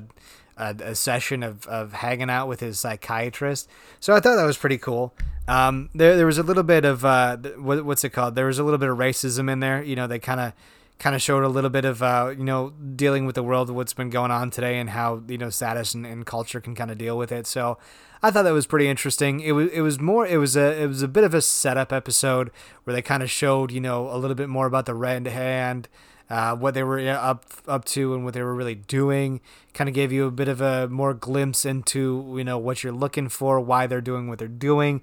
[0.57, 3.67] a, a session of, of hanging out with his psychiatrist.
[3.99, 5.13] So I thought that was pretty cool.
[5.47, 8.35] Um, there there was a little bit of uh, what, what's it called?
[8.35, 9.81] There was a little bit of racism in there.
[9.81, 10.53] You know, they kind of
[11.01, 13.75] kind of showed a little bit of uh, you know dealing with the world, of
[13.75, 16.91] what's been going on today, and how you know status and, and culture can kind
[16.91, 17.47] of deal with it.
[17.47, 17.79] So
[18.21, 19.39] I thought that was pretty interesting.
[19.39, 21.91] It was it was more it was a it was a bit of a setup
[21.91, 22.51] episode
[22.83, 25.89] where they kind of showed you know a little bit more about the Red Hand.
[26.29, 29.41] Uh, what they were up up to and what they were really doing
[29.73, 32.93] kind of gave you a bit of a more glimpse into you know what you're
[32.93, 35.01] looking for why they're doing what they're doing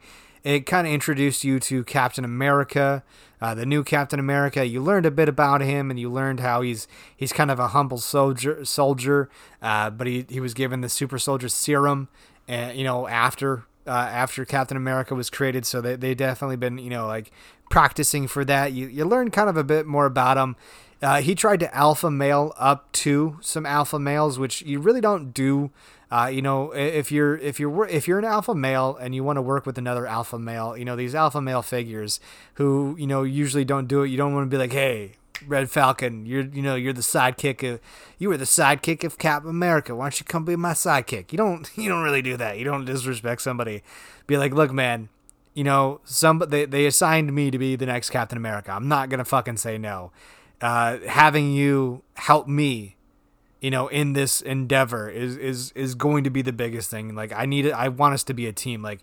[0.48, 3.04] it kind of introduced you to Captain America,
[3.40, 4.66] uh, the new Captain America.
[4.66, 7.68] You learned a bit about him, and you learned how he's he's kind of a
[7.68, 9.28] humble soldier, soldier,
[9.60, 12.08] uh, but he, he was given the super soldier serum,
[12.48, 15.66] and you know after uh, after Captain America was created.
[15.66, 17.30] So they they definitely been you know like
[17.68, 18.72] practicing for that.
[18.72, 20.56] You you learn kind of a bit more about him.
[21.00, 25.32] Uh, he tried to alpha male up to some alpha males, which you really don't
[25.32, 25.70] do.
[26.10, 29.36] Uh, you know, if you're if you're if you're an alpha male and you want
[29.36, 32.18] to work with another alpha male, you know these alpha male figures
[32.54, 34.08] who you know usually don't do it.
[34.08, 35.12] You don't want to be like, hey,
[35.46, 37.80] Red Falcon, you're you know you're the sidekick of
[38.18, 39.94] you were the sidekick of Captain America.
[39.94, 41.30] Why don't you come be my sidekick?
[41.30, 42.58] You don't you don't really do that.
[42.58, 43.82] You don't disrespect somebody.
[44.26, 45.10] Be like, look, man,
[45.54, 48.72] you know some they they assigned me to be the next Captain America.
[48.72, 50.10] I'm not gonna fucking say no.
[50.60, 52.96] Uh, having you help me,
[53.60, 57.14] you know, in this endeavor is is is going to be the biggest thing.
[57.14, 57.70] Like I need.
[57.70, 58.82] I want us to be a team.
[58.82, 59.00] Like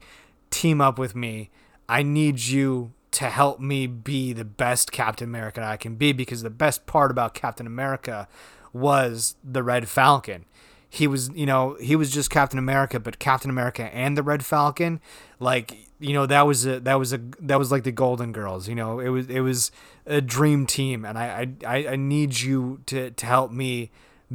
[0.49, 1.49] team up with me.
[1.87, 6.43] I need you to help me be the best Captain America I can be because
[6.43, 8.27] the best part about Captain America
[8.73, 10.43] was the Red Falcon.
[10.89, 14.43] He was, you know, he was just Captain America, but Captain America and the Red
[14.43, 14.99] Falcon,
[15.39, 18.69] like, you know, that was a that was a that was like the Golden Girls.
[18.69, 19.71] You know, it was it was
[20.05, 23.89] a dream team, and I I I need you to to help me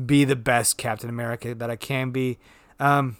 [0.06, 2.38] be the best Captain America that I can be.
[2.80, 3.18] Um,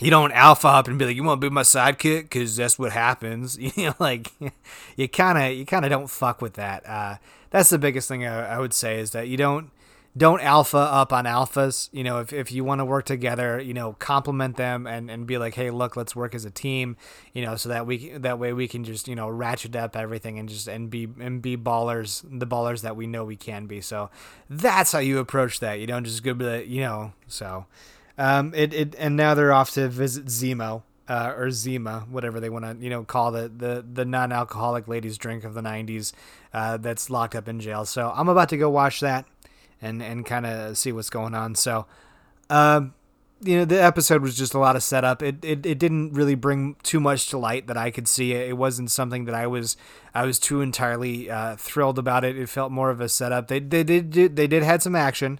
[0.00, 2.78] you don't alpha up and be like, "You want to be my sidekick?" Because that's
[2.78, 3.58] what happens.
[3.76, 4.32] You know, like
[4.96, 6.88] you kind of you kind of don't fuck with that.
[6.88, 7.16] Uh,
[7.50, 9.70] that's the biggest thing I, I, would say is that you don't
[10.16, 11.88] don't alpha up on alphas.
[11.92, 15.26] You know, if, if you want to work together, you know, compliment them and, and
[15.26, 16.96] be like, hey, look, let's work as a team.
[17.32, 20.38] You know, so that we that way we can just you know ratchet up everything
[20.38, 23.80] and just and be and be ballers, the ballers that we know we can be.
[23.80, 24.10] So
[24.48, 25.80] that's how you approach that.
[25.80, 27.66] You don't just go like, you know, so.
[28.16, 32.48] Um, it, it and now they're off to visit Zemo, uh, or Zima, whatever they
[32.48, 36.12] want to, you know, call the the, the non-alcoholic ladies' drink of the '90s
[36.52, 37.84] uh, that's locked up in jail.
[37.84, 39.26] So I'm about to go watch that
[39.84, 41.54] and and kind of see what's going on.
[41.54, 41.86] So,
[42.50, 42.94] um,
[43.40, 45.22] you know, the episode was just a lot of setup.
[45.22, 48.32] It, it it didn't really bring too much to light that I could see.
[48.32, 49.76] It wasn't something that I was
[50.14, 52.24] I was too entirely uh, thrilled about.
[52.24, 53.48] It it felt more of a setup.
[53.48, 55.38] They they did they did had some action.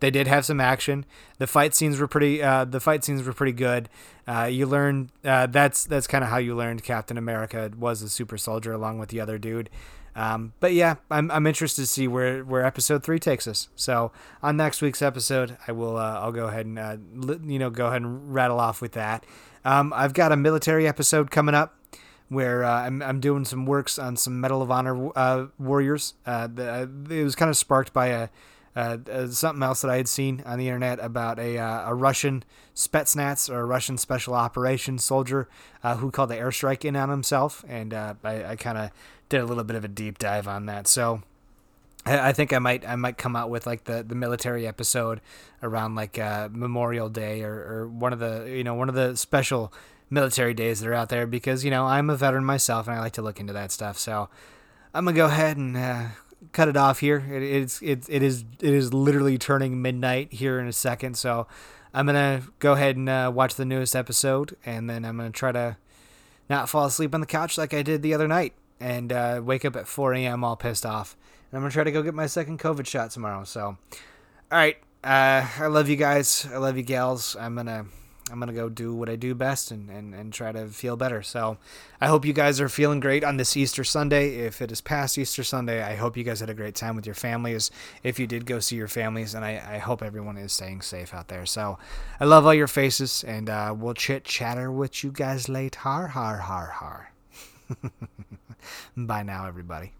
[0.00, 1.06] They did have some action.
[1.38, 2.42] The fight scenes were pretty.
[2.42, 3.88] Uh, the fight scenes were pretty good.
[4.28, 8.10] Uh, you learned uh, that's that's kind of how you learned Captain America was a
[8.10, 9.70] super soldier along with the other dude.
[10.16, 13.68] Um, but yeah, I'm, I'm interested to see where, where episode three takes us.
[13.76, 14.12] So
[14.42, 16.96] on next week's episode, I will uh, I'll go ahead and uh,
[17.44, 19.24] you know go ahead and rattle off with that.
[19.64, 21.76] Um, I've got a military episode coming up
[22.28, 26.14] where uh, I'm, I'm doing some works on some Medal of Honor uh, warriors.
[26.24, 28.28] Uh, the, it was kind of sparked by a
[28.76, 31.94] uh, uh, something else that I had seen on the internet about a, uh, a
[31.94, 32.44] Russian
[32.74, 35.48] Spetsnaz or a Russian special operations soldier
[35.82, 38.90] uh, who called the airstrike in on himself, and uh, I, I kind of
[39.28, 40.86] did a little bit of a deep dive on that.
[40.86, 41.22] So
[42.04, 45.20] I, think I might I might come out with like the, the military episode
[45.62, 49.16] around like uh, Memorial Day or, or one of the you know one of the
[49.16, 49.72] special
[50.08, 53.00] military days that are out there because you know I'm a veteran myself and I
[53.00, 53.98] like to look into that stuff.
[53.98, 54.28] So
[54.94, 56.12] I'm gonna go ahead and
[56.52, 57.24] cut it off here.
[57.30, 61.46] It, it's it, it is it is literally turning midnight here in a second, so
[61.92, 65.52] I'm gonna go ahead and uh, watch the newest episode, and then I'm gonna try
[65.52, 65.76] to
[66.48, 69.64] not fall asleep on the couch like I did the other night, and uh, wake
[69.64, 70.44] up at 4 a.m.
[70.44, 71.16] all pissed off.
[71.50, 73.44] And I'm gonna try to go get my second COVID shot tomorrow.
[73.44, 73.78] So, all
[74.50, 76.46] right, uh, I love you guys.
[76.52, 77.36] I love you gals.
[77.38, 77.86] I'm gonna
[78.30, 81.22] I'm gonna go do what I do best and, and, and try to feel better.
[81.22, 81.58] So
[82.00, 84.36] I hope you guys are feeling great on this Easter Sunday.
[84.46, 87.06] If it is past Easter Sunday, I hope you guys had a great time with
[87.06, 87.70] your families.
[88.02, 91.14] If you did go see your families, and I, I hope everyone is staying safe
[91.14, 91.46] out there.
[91.46, 91.78] So
[92.18, 95.76] I love all your faces, and uh, we'll chit chatter with you guys late.
[95.76, 97.15] Har har har har.
[98.96, 99.92] Bye now, everybody.